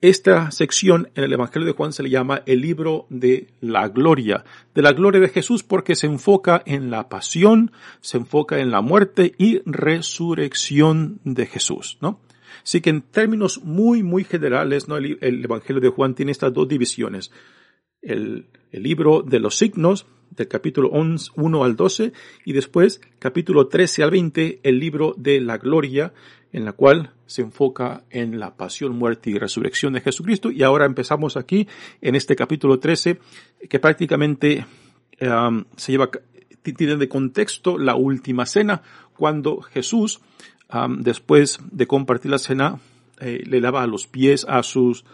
esta 0.02 0.50
sección 0.50 1.11
en 1.14 1.22
el 1.22 1.32
Evangelio 1.32 1.64
de 1.64 1.74
Juan 1.74 1.92
se 1.92 2.02
le 2.02 2.11
llama 2.11 2.42
el 2.44 2.61
libro 2.61 3.06
de 3.08 3.54
la 3.61 3.87
gloria, 3.87 4.44
de 4.74 4.82
la 4.82 4.92
gloria 4.92 5.20
de 5.20 5.28
Jesús 5.28 5.62
porque 5.62 5.94
se 5.94 6.08
enfoca 6.08 6.61
en 6.66 6.90
la 6.90 7.08
pasión, 7.08 7.70
se 8.00 8.16
enfoca 8.18 8.58
en 8.58 8.72
la 8.72 8.80
muerte 8.80 9.32
y 9.38 9.61
resurrección 9.64 11.20
de 11.22 11.46
Jesús, 11.46 11.98
¿no? 12.00 12.18
Así 12.62 12.80
que 12.80 12.90
en 12.90 13.02
términos 13.02 13.62
muy, 13.62 14.02
muy 14.02 14.24
generales, 14.24 14.88
¿no? 14.88 14.96
El, 14.96 15.18
Evangelio 15.20 15.80
de 15.80 15.88
Juan 15.88 16.14
tiene 16.14 16.32
estas 16.32 16.52
dos 16.52 16.68
divisiones. 16.68 17.30
El, 18.00 18.46
el 18.70 18.82
libro 18.82 19.22
de 19.22 19.38
los 19.38 19.56
signos, 19.56 20.06
del 20.30 20.48
capítulo 20.48 20.90
1 20.90 21.64
al 21.64 21.76
12, 21.76 22.12
y 22.44 22.52
después, 22.52 23.00
capítulo 23.18 23.68
13 23.68 24.02
al 24.02 24.10
20, 24.10 24.60
el 24.62 24.78
libro 24.78 25.14
de 25.16 25.40
la 25.40 25.58
gloria, 25.58 26.12
en 26.52 26.64
la 26.64 26.72
cual 26.72 27.12
se 27.26 27.42
enfoca 27.42 28.04
en 28.10 28.38
la 28.38 28.56
pasión, 28.56 28.96
muerte 28.96 29.30
y 29.30 29.38
resurrección 29.38 29.94
de 29.94 30.00
Jesucristo. 30.00 30.50
Y 30.50 30.62
ahora 30.62 30.84
empezamos 30.86 31.36
aquí 31.36 31.66
en 32.00 32.14
este 32.14 32.36
capítulo 32.36 32.78
13, 32.78 33.18
que 33.68 33.78
prácticamente 33.78 34.66
um, 35.20 35.64
se 35.76 35.92
lleva, 35.92 36.10
tiene 36.62 36.96
de 36.96 37.08
contexto 37.08 37.78
la 37.78 37.94
última 37.94 38.46
cena, 38.46 38.82
cuando 39.16 39.60
Jesús, 39.62 40.20
después 40.98 41.58
de 41.70 41.87
compartir 41.87 42.30
la 42.30 42.38
cena, 42.38 42.80
eh, 43.20 43.42
le 43.46 43.61
lava 43.61 43.87
los 43.87 44.06
pies 44.06 44.46
a 44.48 44.62
sus, 44.62 45.04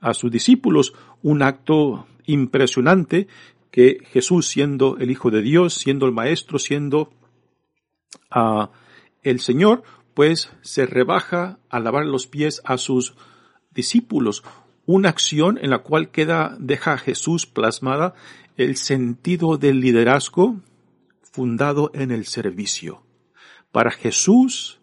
a 0.00 0.14
sus 0.14 0.30
discípulos, 0.30 0.94
un 1.22 1.42
acto 1.42 2.06
impresionante 2.26 3.28
que 3.70 3.98
Jesús 4.12 4.46
siendo 4.46 4.96
el 4.98 5.10
Hijo 5.10 5.30
de 5.30 5.42
Dios, 5.42 5.74
siendo 5.74 6.06
el 6.06 6.12
Maestro, 6.12 6.58
siendo 6.58 7.12
uh, 8.34 8.66
el 9.22 9.40
Señor, 9.40 9.82
pues 10.14 10.50
se 10.62 10.86
rebaja 10.86 11.58
a 11.68 11.80
lavar 11.80 12.06
los 12.06 12.26
pies 12.26 12.62
a 12.64 12.78
sus 12.78 13.14
discípulos, 13.70 14.44
una 14.86 15.08
acción 15.08 15.58
en 15.60 15.70
la 15.70 15.80
cual 15.80 16.10
queda, 16.10 16.56
deja 16.58 16.96
Jesús 16.96 17.46
plasmada 17.46 18.14
el 18.56 18.76
sentido 18.76 19.58
del 19.58 19.80
liderazgo 19.80 20.60
fundado 21.20 21.90
en 21.92 22.10
el 22.10 22.24
servicio. 22.24 23.02
Para 23.72 23.90
Jesús, 23.90 24.75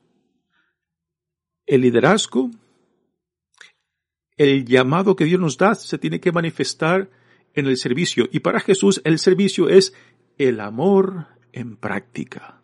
el 1.66 1.82
liderazgo, 1.82 2.52
el 4.38 4.66
llamado 4.66 5.16
que 5.16 5.26
Dios 5.26 5.40
nos 5.40 5.58
da 5.58 5.76
se 5.76 5.98
tiene 5.98 6.20
que 6.20 6.32
manifestar 6.32 7.10
en 7.54 7.68
el 7.68 7.78
servicio. 7.78 8.28
Y 8.32 8.40
para 8.40 8.60
Jesús 8.60 9.02
el 9.04 9.20
servicio 9.20 9.70
es 9.70 9.94
el 10.38 10.60
amor 10.60 11.28
en 11.52 11.78
práctica. 11.78 12.62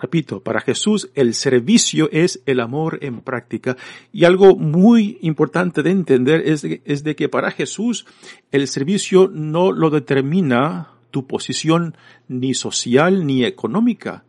Repito, 0.00 0.42
para 0.42 0.60
Jesús 0.60 1.10
el 1.14 1.34
servicio 1.34 2.08
es 2.10 2.42
el 2.46 2.60
amor 2.60 2.98
en 3.02 3.20
práctica. 3.20 3.76
Y 4.12 4.24
algo 4.24 4.56
muy 4.56 5.18
importante 5.20 5.82
de 5.82 5.90
entender 5.90 6.42
es 6.46 6.62
de, 6.62 7.16
que 7.16 7.28
para 7.28 7.50
Jesús 7.50 8.06
el 8.50 8.66
servicio 8.66 9.28
no 9.28 9.72
lo 9.72 9.90
determina 9.90 10.94
tu 11.10 11.26
posición 11.26 11.96
ni 12.28 12.54
social 12.54 13.26
ni 13.26 13.44
económica. 13.44 14.24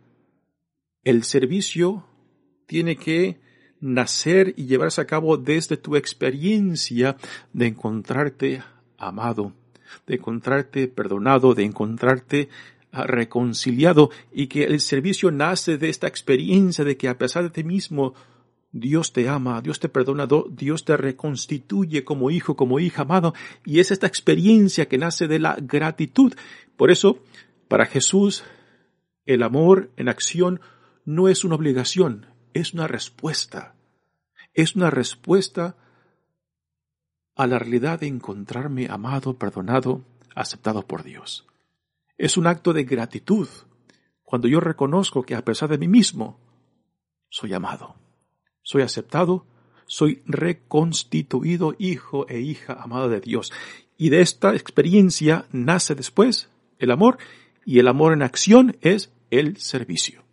El 1.03 1.23
servicio 1.23 2.05
tiene 2.71 2.95
que 2.95 3.37
nacer 3.81 4.53
y 4.55 4.65
llevarse 4.65 5.01
a 5.01 5.05
cabo 5.05 5.35
desde 5.35 5.75
tu 5.75 5.97
experiencia 5.97 7.17
de 7.51 7.67
encontrarte 7.67 8.63
amado, 8.97 9.51
de 10.07 10.15
encontrarte 10.15 10.87
perdonado, 10.87 11.53
de 11.53 11.65
encontrarte 11.65 12.47
reconciliado 12.93 14.09
y 14.31 14.47
que 14.47 14.63
el 14.63 14.79
servicio 14.79 15.31
nace 15.31 15.77
de 15.77 15.89
esta 15.89 16.07
experiencia 16.07 16.85
de 16.85 16.95
que 16.95 17.09
a 17.09 17.17
pesar 17.17 17.43
de 17.43 17.49
ti 17.49 17.65
mismo 17.65 18.13
Dios 18.71 19.11
te 19.11 19.27
ama, 19.27 19.61
Dios 19.61 19.81
te 19.81 19.89
perdona, 19.89 20.25
Dios 20.49 20.85
te 20.85 20.95
reconstituye 20.95 22.05
como 22.05 22.31
hijo, 22.31 22.55
como 22.55 22.79
hija 22.79 23.01
amado, 23.01 23.33
y 23.65 23.81
es 23.81 23.91
esta 23.91 24.07
experiencia 24.07 24.87
que 24.87 24.97
nace 24.97 25.27
de 25.27 25.39
la 25.39 25.57
gratitud. 25.59 26.35
Por 26.77 26.89
eso, 26.89 27.19
para 27.67 27.85
Jesús, 27.85 28.45
el 29.25 29.43
amor 29.43 29.91
en 29.97 30.07
acción 30.07 30.61
no 31.03 31.27
es 31.27 31.43
una 31.43 31.55
obligación, 31.55 32.30
es 32.53 32.73
una 32.73 32.87
respuesta. 32.87 33.75
Es 34.53 34.75
una 34.75 34.89
respuesta 34.89 35.75
a 37.35 37.47
la 37.47 37.59
realidad 37.59 37.99
de 37.99 38.07
encontrarme 38.07 38.87
amado, 38.89 39.37
perdonado, 39.37 40.03
aceptado 40.35 40.83
por 40.83 41.03
Dios. 41.03 41.47
Es 42.17 42.37
un 42.37 42.47
acto 42.47 42.73
de 42.73 42.83
gratitud 42.83 43.47
cuando 44.23 44.47
yo 44.47 44.59
reconozco 44.59 45.23
que 45.23 45.35
a 45.35 45.43
pesar 45.43 45.69
de 45.69 45.77
mí 45.77 45.87
mismo, 45.87 46.39
soy 47.29 47.53
amado, 47.53 47.95
soy 48.61 48.81
aceptado, 48.81 49.45
soy 49.87 50.21
reconstituido 50.25 51.75
hijo 51.77 52.25
e 52.29 52.39
hija 52.39 52.73
amada 52.73 53.09
de 53.09 53.19
Dios. 53.19 53.51
Y 53.97 54.09
de 54.09 54.21
esta 54.21 54.55
experiencia 54.55 55.45
nace 55.51 55.95
después 55.95 56.49
el 56.79 56.91
amor, 56.91 57.17
y 57.65 57.79
el 57.79 57.87
amor 57.87 58.13
en 58.13 58.21
acción 58.21 58.77
es 58.81 59.11
el 59.29 59.57
servicio. 59.57 60.23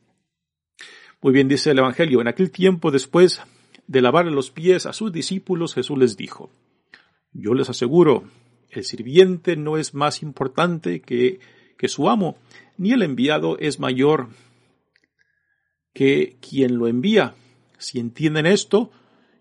Muy 1.20 1.32
bien 1.32 1.48
dice 1.48 1.70
el 1.70 1.78
Evangelio, 1.78 2.20
en 2.20 2.28
aquel 2.28 2.50
tiempo 2.50 2.90
después 2.90 3.42
de 3.86 4.02
lavarle 4.02 4.30
los 4.30 4.50
pies 4.50 4.86
a 4.86 4.92
sus 4.92 5.12
discípulos, 5.12 5.74
Jesús 5.74 5.98
les 5.98 6.16
dijo, 6.16 6.50
yo 7.32 7.54
les 7.54 7.68
aseguro, 7.68 8.24
el 8.70 8.84
sirviente 8.84 9.56
no 9.56 9.76
es 9.76 9.94
más 9.94 10.22
importante 10.22 11.00
que 11.00 11.40
que 11.78 11.88
su 11.88 12.10
amo, 12.10 12.36
ni 12.76 12.92
el 12.92 13.02
enviado 13.02 13.56
es 13.58 13.78
mayor 13.78 14.28
que 15.94 16.36
quien 16.40 16.76
lo 16.76 16.88
envía. 16.88 17.34
Si 17.78 18.00
entienden 18.00 18.46
esto 18.46 18.90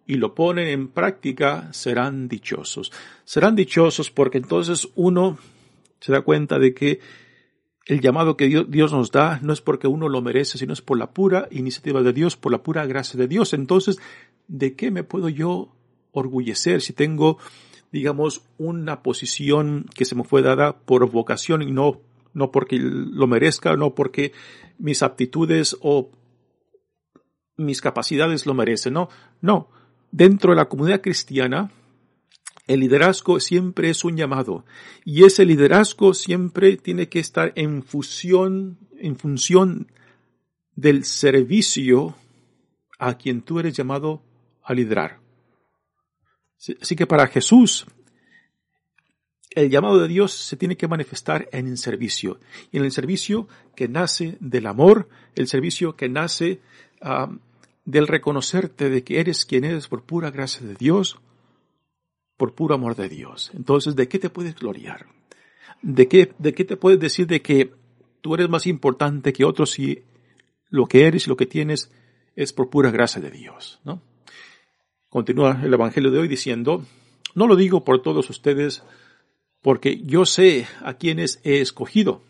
y 0.05 0.15
lo 0.15 0.35
ponen 0.35 0.67
en 0.67 0.87
práctica, 0.87 1.73
serán 1.73 2.29
dichosos. 2.29 2.93
Serán 3.25 3.55
dichosos 3.55 4.11
porque 4.11 4.37
entonces 4.37 4.87
uno 4.95 5.39
se 5.99 6.11
da 6.11 6.21
cuenta 6.21 6.59
de 6.59 6.73
que 6.73 6.99
el 7.87 8.01
llamado 8.01 8.37
que 8.37 8.65
Dios 8.67 8.91
nos 8.91 9.11
da 9.11 9.39
no 9.41 9.53
es 9.53 9.61
porque 9.61 9.87
uno 9.87 10.09
lo 10.09 10.21
merece, 10.21 10.57
sino 10.57 10.73
es 10.73 10.81
por 10.81 10.97
la 10.97 11.11
pura 11.11 11.47
iniciativa 11.51 12.01
de 12.03 12.13
Dios, 12.13 12.35
por 12.35 12.51
la 12.51 12.61
pura 12.61 12.85
gracia 12.85 13.17
de 13.17 13.27
Dios. 13.27 13.53
Entonces, 13.53 13.97
¿de 14.47 14.75
qué 14.75 14.91
me 14.91 15.03
puedo 15.03 15.29
yo 15.29 15.73
orgullecer 16.11 16.81
si 16.81 16.93
tengo, 16.93 17.37
digamos, 17.91 18.43
una 18.57 19.01
posición 19.03 19.85
que 19.95 20.05
se 20.05 20.15
me 20.15 20.23
fue 20.23 20.41
dada 20.41 20.77
por 20.79 21.09
vocación 21.09 21.61
y 21.61 21.71
no 21.71 22.01
no 22.37 22.51
porque 22.51 22.77
lo 22.79 23.25
merezca, 23.25 23.75
no 23.75 23.95
porque 23.95 24.31
mis 24.77 25.01
aptitudes 25.01 25.75
o 25.81 26.11
mis 27.57 27.81
capacidades 27.81 28.45
lo 28.45 28.53
merecen, 28.53 28.93
no, 28.93 29.09
no. 29.41 29.69
Dentro 30.11 30.51
de 30.51 30.57
la 30.57 30.69
comunidad 30.69 31.01
cristiana, 31.01 31.71
el 32.67 32.81
liderazgo 32.81 33.39
siempre 33.39 33.89
es 33.89 34.03
un 34.03 34.17
llamado 34.17 34.65
y 35.05 35.23
ese 35.23 35.45
liderazgo 35.45 36.13
siempre 36.13 36.75
tiene 36.77 37.07
que 37.07 37.19
estar 37.19 37.53
en 37.55 37.81
fusión, 37.81 38.77
en 38.99 39.17
función 39.17 39.87
del 40.75 41.05
servicio 41.05 42.15
a 42.99 43.17
quien 43.17 43.41
tú 43.41 43.59
eres 43.59 43.75
llamado 43.75 44.21
a 44.63 44.73
liderar. 44.73 45.19
Así 46.81 46.95
que 46.95 47.07
para 47.07 47.27
Jesús, 47.27 47.85
el 49.51 49.69
llamado 49.69 49.99
de 49.99 50.07
Dios 50.07 50.33
se 50.33 50.57
tiene 50.57 50.75
que 50.75 50.87
manifestar 50.87 51.47
en 51.51 51.67
el 51.67 51.77
servicio. 51.77 52.39
Y 52.71 52.77
en 52.77 52.85
el 52.85 52.91
servicio 52.91 53.47
que 53.75 53.87
nace 53.87 54.37
del 54.39 54.67
amor, 54.67 55.07
el 55.35 55.47
servicio 55.47 55.95
que 55.95 56.09
nace 56.09 56.59
del 57.85 58.07
reconocerte 58.07 58.89
de 58.89 59.03
que 59.03 59.19
eres 59.19 59.45
quien 59.45 59.63
eres 59.63 59.87
por 59.87 60.03
pura 60.03 60.31
gracia 60.31 60.67
de 60.67 60.75
Dios, 60.75 61.17
por 62.37 62.53
puro 62.53 62.75
amor 62.75 62.95
de 62.95 63.09
Dios. 63.09 63.51
Entonces, 63.53 63.95
¿de 63.95 64.07
qué 64.07 64.19
te 64.19 64.29
puedes 64.29 64.55
gloriar? 64.55 65.07
¿De 65.81 66.07
qué, 66.07 66.31
de 66.37 66.53
qué 66.53 66.63
te 66.63 66.77
puedes 66.77 66.99
decir 66.99 67.27
de 67.27 67.41
que 67.41 67.73
tú 68.21 68.35
eres 68.35 68.49
más 68.49 68.67
importante 68.67 69.33
que 69.33 69.45
otros 69.45 69.71
si 69.71 70.03
lo 70.69 70.85
que 70.85 71.05
eres 71.05 71.25
y 71.25 71.29
lo 71.29 71.37
que 71.37 71.45
tienes 71.45 71.91
es 72.35 72.53
por 72.53 72.69
pura 72.69 72.91
gracia 72.91 73.21
de 73.21 73.31
Dios? 73.31 73.79
¿no? 73.83 74.01
Continúa 75.09 75.59
el 75.63 75.73
Evangelio 75.73 76.11
de 76.11 76.19
hoy 76.19 76.27
diciendo, 76.27 76.85
no 77.33 77.47
lo 77.47 77.55
digo 77.55 77.83
por 77.83 78.01
todos 78.01 78.29
ustedes, 78.29 78.83
porque 79.61 80.01
yo 80.03 80.25
sé 80.25 80.67
a 80.81 80.93
quienes 80.93 81.41
he 81.43 81.59
escogido. 81.61 82.21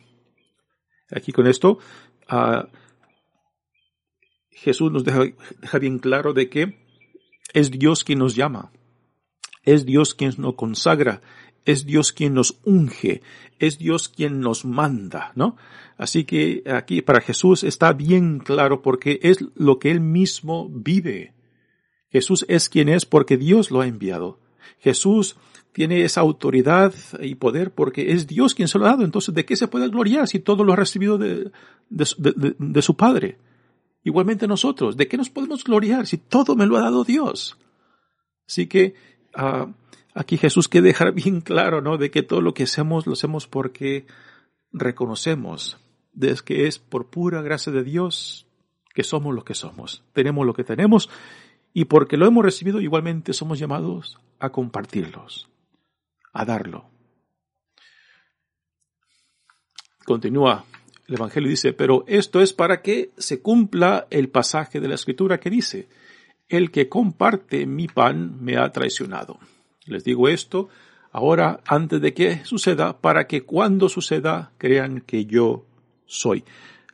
Aquí 1.12 1.32
con 1.32 1.48
esto, 1.48 1.80
Jesús 4.52 4.92
nos 4.92 5.04
deja, 5.04 5.24
deja 5.60 5.80
bien 5.80 6.00
claro 6.00 6.34
de 6.34 6.50
que 6.50 6.78
es 7.54 7.72
Dios 7.72 8.04
quien 8.04 8.20
nos 8.20 8.36
llama, 8.36 8.72
es 9.68 9.86
Dios 9.86 10.16
quien 10.16 10.32
nos 10.38 10.56
consagra, 10.56 11.22
es 11.66 11.86
Dios 11.86 12.14
quien 12.14 12.34
nos 12.34 12.58
unge, 12.64 13.22
es 13.60 13.78
Dios 13.78 14.08
quien 14.08 14.40
nos 14.40 14.64
manda, 14.64 15.34
¿no? 15.36 15.58
Así 15.98 16.24
que 16.24 16.64
aquí 16.66 17.02
para 17.02 17.20
Jesús 17.20 17.66
está 17.66 17.92
bien 17.92 18.40
claro 18.40 18.82
porque 18.82 19.20
es 19.22 19.44
lo 19.56 19.78
que 19.78 19.92
Él 19.92 20.00
mismo 20.00 20.70
vive. 20.70 21.34
Jesús 22.10 22.46
es 22.48 22.70
quien 22.70 22.88
es 22.88 23.06
porque 23.06 23.36
Dios 23.36 23.70
lo 23.70 23.82
ha 23.82 23.88
enviado. 23.88 24.40
Jesús 24.80 25.36
tiene 25.74 26.06
esa 26.06 26.22
autoridad 26.22 26.94
y 27.20 27.36
poder 27.36 27.72
porque 27.72 28.14
es 28.14 28.26
Dios 28.26 28.56
quien 28.56 28.70
se 28.70 28.80
lo 28.80 28.86
ha 28.86 28.92
dado. 28.92 29.04
Entonces, 29.04 29.36
¿de 29.36 29.44
qué 29.44 29.58
se 29.58 29.68
puede 29.68 29.90
gloriar 29.90 30.30
si 30.30 30.40
todo 30.40 30.64
lo 30.64 30.72
ha 30.72 30.78
recibido 30.78 31.18
de, 31.18 31.52
de, 31.90 32.82
su 32.82 32.96
Padre? 32.96 33.38
Igualmente 34.06 34.48
nosotros, 34.48 34.96
¿de 34.96 35.10
qué 35.10 35.18
nos 35.18 35.30
podemos 35.30 35.62
gloriar 35.66 36.08
si 36.08 36.18
todo 36.18 36.56
me 36.56 36.66
lo 36.66 36.78
ha 36.78 36.82
dado 36.82 37.04
Dios? 37.04 37.58
Así 38.48 38.68
que 38.68 38.96
aquí 40.14 40.38
Jesús 40.38 40.68
quiere 40.68 40.88
dejar 40.88 41.14
bien 41.14 41.42
claro, 41.42 41.82
¿no? 41.82 41.98
De 41.98 42.12
que 42.12 42.24
todo 42.24 42.42
lo 42.42 42.54
que 42.54 42.64
hacemos 42.64 43.06
lo 43.08 43.14
hacemos 43.14 43.48
porque 43.48 44.06
reconocemos 44.72 45.78
de 46.14 46.36
que 46.44 46.68
es 46.68 46.80
por 46.80 47.10
pura 47.10 47.42
gracia 47.42 47.72
de 47.72 47.84
Dios 47.84 48.48
que 48.94 49.04
somos 49.04 49.36
lo 49.36 49.44
que 49.44 49.54
somos. 49.54 50.04
Tenemos 50.14 50.46
lo 50.46 50.54
que 50.54 50.64
tenemos 50.64 51.10
y 51.74 51.86
porque 51.86 52.18
lo 52.18 52.26
hemos 52.26 52.44
recibido 52.44 52.82
igualmente 52.82 53.34
somos 53.34 53.60
llamados 53.60 54.20
a 54.40 54.50
compartirlos 54.50 55.48
a 56.34 56.46
darlo. 56.46 56.90
Continúa 60.06 60.66
el 61.08 61.16
Evangelio 61.16 61.50
dice, 61.50 61.72
pero 61.72 62.04
esto 62.08 62.42
es 62.42 62.52
para 62.52 62.82
que 62.82 63.12
se 63.18 63.42
cumpla 63.42 64.08
el 64.10 64.30
pasaje 64.30 64.82
de 64.82 64.90
la 64.90 64.96
Escritura 64.96 65.40
que 65.40 65.50
dice, 65.50 65.88
el 66.50 66.72
que 66.72 66.90
comparte 66.90 67.66
mi 67.66 67.88
pan 67.88 68.38
me 68.44 68.58
ha 68.58 68.72
traicionado. 68.72 69.40
Les 69.86 70.04
digo 70.04 70.28
esto 70.28 70.70
ahora 71.12 71.62
antes 71.66 72.02
de 72.02 72.14
que 72.14 72.46
suceda, 72.46 73.00
para 73.00 73.28
que 73.28 73.44
cuando 73.44 73.90
suceda 73.90 74.52
crean 74.58 75.02
que 75.02 75.26
yo 75.26 75.66
soy. 76.06 76.44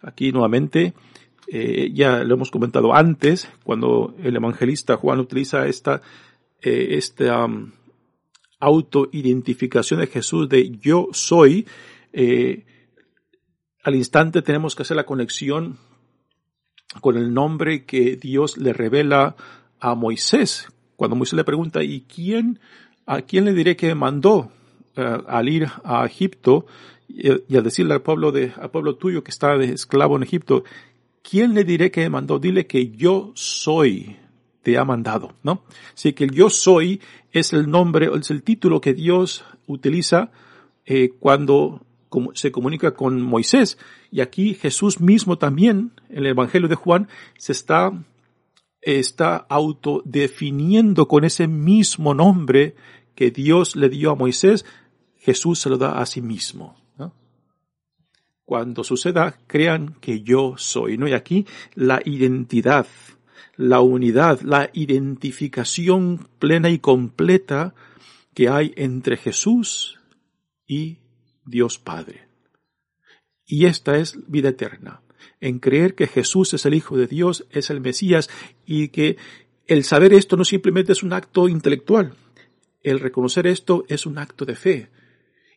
Aquí 0.02 0.32
nuevamente, 0.32 0.94
eh, 1.48 1.92
ya 1.94 2.24
lo 2.24 2.36
hemos 2.36 2.52
comentado 2.52 2.94
antes, 2.94 3.50
cuando 3.64 4.16
el 4.24 4.36
evangelista 4.36 4.98
Juan 4.98 5.20
utiliza 5.20 5.68
esta, 5.68 6.02
eh, 6.62 6.90
esta 6.92 7.48
autoidentificación 8.60 10.00
de 10.00 10.08
Jesús 10.08 10.48
de 10.50 10.72
yo 10.80 11.10
soy, 11.12 11.68
eh, 12.14 12.66
al 13.84 13.96
instante 13.96 14.42
tenemos 14.42 14.76
que 14.76 14.84
hacer 14.84 14.96
la 14.96 15.06
conexión 15.06 15.78
con 17.02 17.18
el 17.18 17.34
nombre 17.34 17.86
que 17.86 18.16
Dios 18.16 18.58
le 18.58 18.74
revela 18.74 19.36
a 19.80 19.96
Moisés. 19.96 20.68
Cuando 20.96 21.16
Moisés 21.16 21.34
le 21.34 21.44
pregunta, 21.44 21.84
¿y 21.84 22.02
quién, 22.02 22.60
a 23.06 23.22
quién 23.22 23.46
le 23.46 23.54
diré 23.54 23.76
que 23.76 23.94
mandó 23.96 24.52
eh, 24.96 25.18
al 25.28 25.50
ir 25.50 25.68
a 25.84 26.06
Egipto 26.06 26.66
y, 27.08 27.30
al 27.30 27.64
decirle 27.64 27.94
al 27.94 28.02
pueblo 28.02 28.32
de, 28.32 28.54
al 28.60 28.72
pueblo 28.72 28.96
tuyo 28.96 29.24
que 29.24 29.32
está 29.32 29.58
de 29.58 29.74
esclavo 29.74 30.16
en 30.16 30.24
Egipto, 30.24 30.64
¿quién 31.22 31.54
le 31.54 31.64
diré 31.64 31.92
que 31.92 32.10
mandó? 32.10 32.40
Dile 32.40 32.66
que 32.66 32.90
yo 32.92 33.32
soy 33.36 34.18
te 34.64 34.78
ha 34.78 34.86
mandado, 34.86 35.34
¿no? 35.44 35.64
Así 35.94 36.14
que 36.14 36.24
el 36.24 36.32
yo 36.32 36.50
soy 36.50 37.02
es 37.32 37.54
el 37.54 37.70
nombre, 37.70 38.10
es 38.18 38.32
el 38.32 38.44
título 38.44 38.80
que 38.80 38.94
Dios 38.94 39.44
utiliza 39.68 40.32
eh, 40.86 41.12
cuando 41.20 41.86
se 42.34 42.52
comunica 42.52 42.94
con 42.94 43.22
Moisés. 43.22 43.78
Y 44.12 44.22
aquí 44.22 44.54
Jesús 44.54 45.00
mismo 45.00 45.38
también, 45.38 45.92
en 46.10 46.20
el 46.20 46.28
Evangelio 46.28 46.68
de 46.68 46.76
Juan, 46.76 47.08
se 47.38 47.52
está, 47.52 47.92
está 48.82 49.38
autodefiniendo 49.50 51.08
con 51.08 51.24
ese 51.24 51.48
mismo 51.48 52.14
nombre 52.14 52.76
que 53.16 53.32
Dios 53.32 53.76
le 53.76 53.90
dio 53.90 54.12
a 54.12 54.16
Moisés, 54.16 54.66
Jesús 55.18 55.60
se 55.60 55.70
lo 55.70 55.78
da 55.78 56.00
a 56.00 56.06
sí 56.06 56.22
mismo. 56.22 56.78
Cuando 58.46 58.84
suceda, 58.84 59.40
crean 59.48 59.96
que 60.02 60.22
yo 60.22 60.56
soy, 60.58 60.98
¿no? 60.98 61.08
Y 61.08 61.14
aquí 61.14 61.48
la 61.76 62.02
identidad 62.04 62.88
la 63.56 63.82
unidad, 63.82 64.42
la 64.42 64.70
identificación 64.74 66.28
plena 66.40 66.70
y 66.70 66.80
completa 66.80 67.76
que 68.34 68.50
hay 68.50 68.74
entre 68.76 69.18
Jesús 69.18 70.00
y 70.66 70.98
Dios 71.46 71.80
Padre. 71.80 72.28
Y 73.46 73.66
esta 73.66 73.98
es 73.98 74.18
vida 74.28 74.50
eterna, 74.50 75.02
en 75.42 75.60
creer 75.60 75.96
que 75.96 76.08
Jesús 76.08 76.54
es 76.54 76.66
el 76.66 76.74
Hijo 76.74 76.98
de 76.98 77.08
Dios, 77.08 77.46
es 77.52 77.70
el 77.70 77.82
Mesías, 77.82 78.30
y 78.66 78.90
que 78.90 79.18
el 79.68 79.84
saber 79.84 80.14
esto 80.14 80.38
no 80.38 80.46
simplemente 80.46 80.92
es 80.92 81.04
un 81.04 81.14
acto 81.14 81.48
intelectual, 81.48 82.14
el 82.82 83.00
reconocer 83.00 83.48
esto 83.48 83.86
es 83.88 84.06
un 84.06 84.18
acto 84.18 84.46
de 84.46 84.56
fe, 84.56 84.90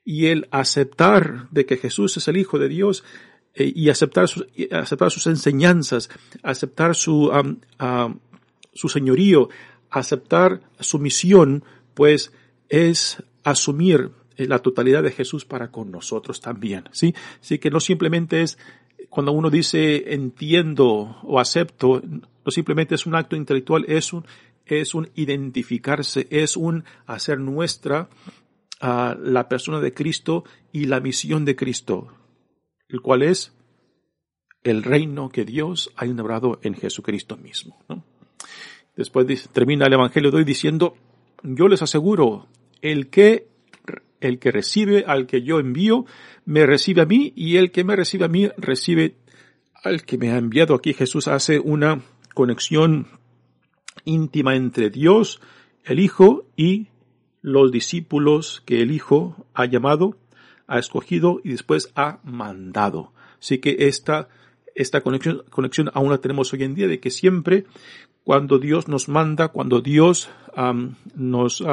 y 0.04 0.26
el 0.26 0.46
aceptar 0.50 1.48
de 1.50 1.66
que 1.66 1.76
Jesús 1.76 2.16
es 2.16 2.28
el 2.28 2.36
Hijo 2.36 2.58
de 2.58 2.68
Dios 2.68 3.04
eh, 3.54 3.72
y 3.74 3.88
aceptar, 3.88 4.28
sus, 4.28 4.46
aceptar 4.70 5.10
sus 5.10 5.26
enseñanzas, 5.26 6.10
aceptar 6.42 6.94
su, 6.94 7.32
su 8.72 8.88
señorío, 8.88 9.48
aceptar 9.90 10.60
su 10.78 10.98
misión, 10.98 11.64
pues 11.94 12.32
es 12.68 13.22
asumir 13.42 14.10
la 14.36 14.58
totalidad 14.60 15.02
de 15.02 15.12
Jesús 15.12 15.44
para 15.44 15.70
con 15.70 15.90
nosotros 15.90 16.40
también, 16.40 16.84
¿sí? 16.92 17.14
Así 17.40 17.58
que 17.58 17.70
no 17.70 17.80
simplemente 17.80 18.42
es 18.42 18.58
cuando 19.08 19.32
uno 19.32 19.50
dice 19.50 20.12
entiendo 20.14 21.16
o 21.22 21.40
acepto, 21.40 22.02
no 22.04 22.50
simplemente 22.50 22.94
es 22.94 23.06
un 23.06 23.14
acto 23.14 23.36
intelectual, 23.36 23.84
es 23.88 24.12
un, 24.12 24.24
es 24.64 24.94
un 24.94 25.08
identificarse, 25.14 26.26
es 26.30 26.56
un 26.56 26.84
hacer 27.06 27.38
nuestra 27.38 28.08
a 28.80 29.16
la 29.18 29.48
persona 29.48 29.80
de 29.80 29.94
Cristo 29.94 30.44
y 30.72 30.84
la 30.84 31.00
misión 31.00 31.44
de 31.44 31.56
Cristo 31.56 32.08
el 32.88 33.00
cual 33.00 33.22
es 33.22 33.52
el 34.62 34.82
reino 34.82 35.28
que 35.28 35.44
Dios 35.44 35.92
ha 35.96 36.06
inaugurado 36.06 36.58
en 36.62 36.74
Jesucristo 36.74 37.36
mismo. 37.36 37.76
Después 38.96 39.48
termina 39.50 39.86
el 39.86 39.92
Evangelio 39.92 40.30
de 40.30 40.38
hoy 40.38 40.44
diciendo, 40.44 40.96
yo 41.42 41.68
les 41.68 41.82
aseguro, 41.82 42.48
el 42.80 43.08
que, 43.08 43.48
el 44.20 44.38
que 44.38 44.52
recibe 44.52 45.04
al 45.06 45.26
que 45.26 45.42
yo 45.42 45.58
envío, 45.58 46.04
me 46.44 46.66
recibe 46.66 47.02
a 47.02 47.06
mí, 47.06 47.32
y 47.36 47.56
el 47.56 47.70
que 47.70 47.84
me 47.84 47.96
recibe 47.96 48.24
a 48.24 48.28
mí, 48.28 48.48
recibe 48.56 49.16
al 49.84 50.04
que 50.04 50.18
me 50.18 50.30
ha 50.32 50.38
enviado. 50.38 50.74
Aquí 50.74 50.94
Jesús 50.94 51.28
hace 51.28 51.58
una 51.58 52.02
conexión 52.34 53.08
íntima 54.04 54.56
entre 54.56 54.90
Dios, 54.90 55.40
el 55.84 56.00
Hijo, 56.00 56.46
y 56.56 56.88
los 57.42 57.70
discípulos 57.70 58.62
que 58.66 58.82
el 58.82 58.90
Hijo 58.90 59.46
ha 59.54 59.66
llamado 59.66 60.16
ha 60.66 60.78
escogido 60.78 61.40
y 61.44 61.50
después 61.50 61.92
ha 61.94 62.18
mandado. 62.24 63.12
Así 63.38 63.58
que 63.58 63.76
esta, 63.80 64.28
esta 64.74 65.00
conexión, 65.00 65.44
conexión 65.50 65.90
aún 65.94 66.10
la 66.10 66.18
tenemos 66.18 66.52
hoy 66.52 66.64
en 66.64 66.74
día 66.74 66.88
de 66.88 67.00
que 67.00 67.10
siempre 67.10 67.66
cuando 68.24 68.58
Dios 68.58 68.88
nos 68.88 69.08
manda, 69.08 69.48
cuando 69.48 69.80
Dios 69.80 70.30
nos, 71.14 71.64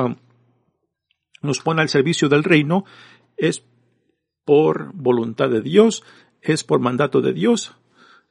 nos 1.43 1.59
pone 1.59 1.81
al 1.81 1.89
servicio 1.89 2.29
del 2.29 2.43
reino, 2.43 2.85
es 3.37 3.63
por 4.45 4.91
voluntad 4.93 5.49
de 5.49 5.61
Dios, 5.61 6.03
es 6.41 6.63
por 6.63 6.79
mandato 6.79 7.21
de 7.21 7.33
Dios, 7.33 7.75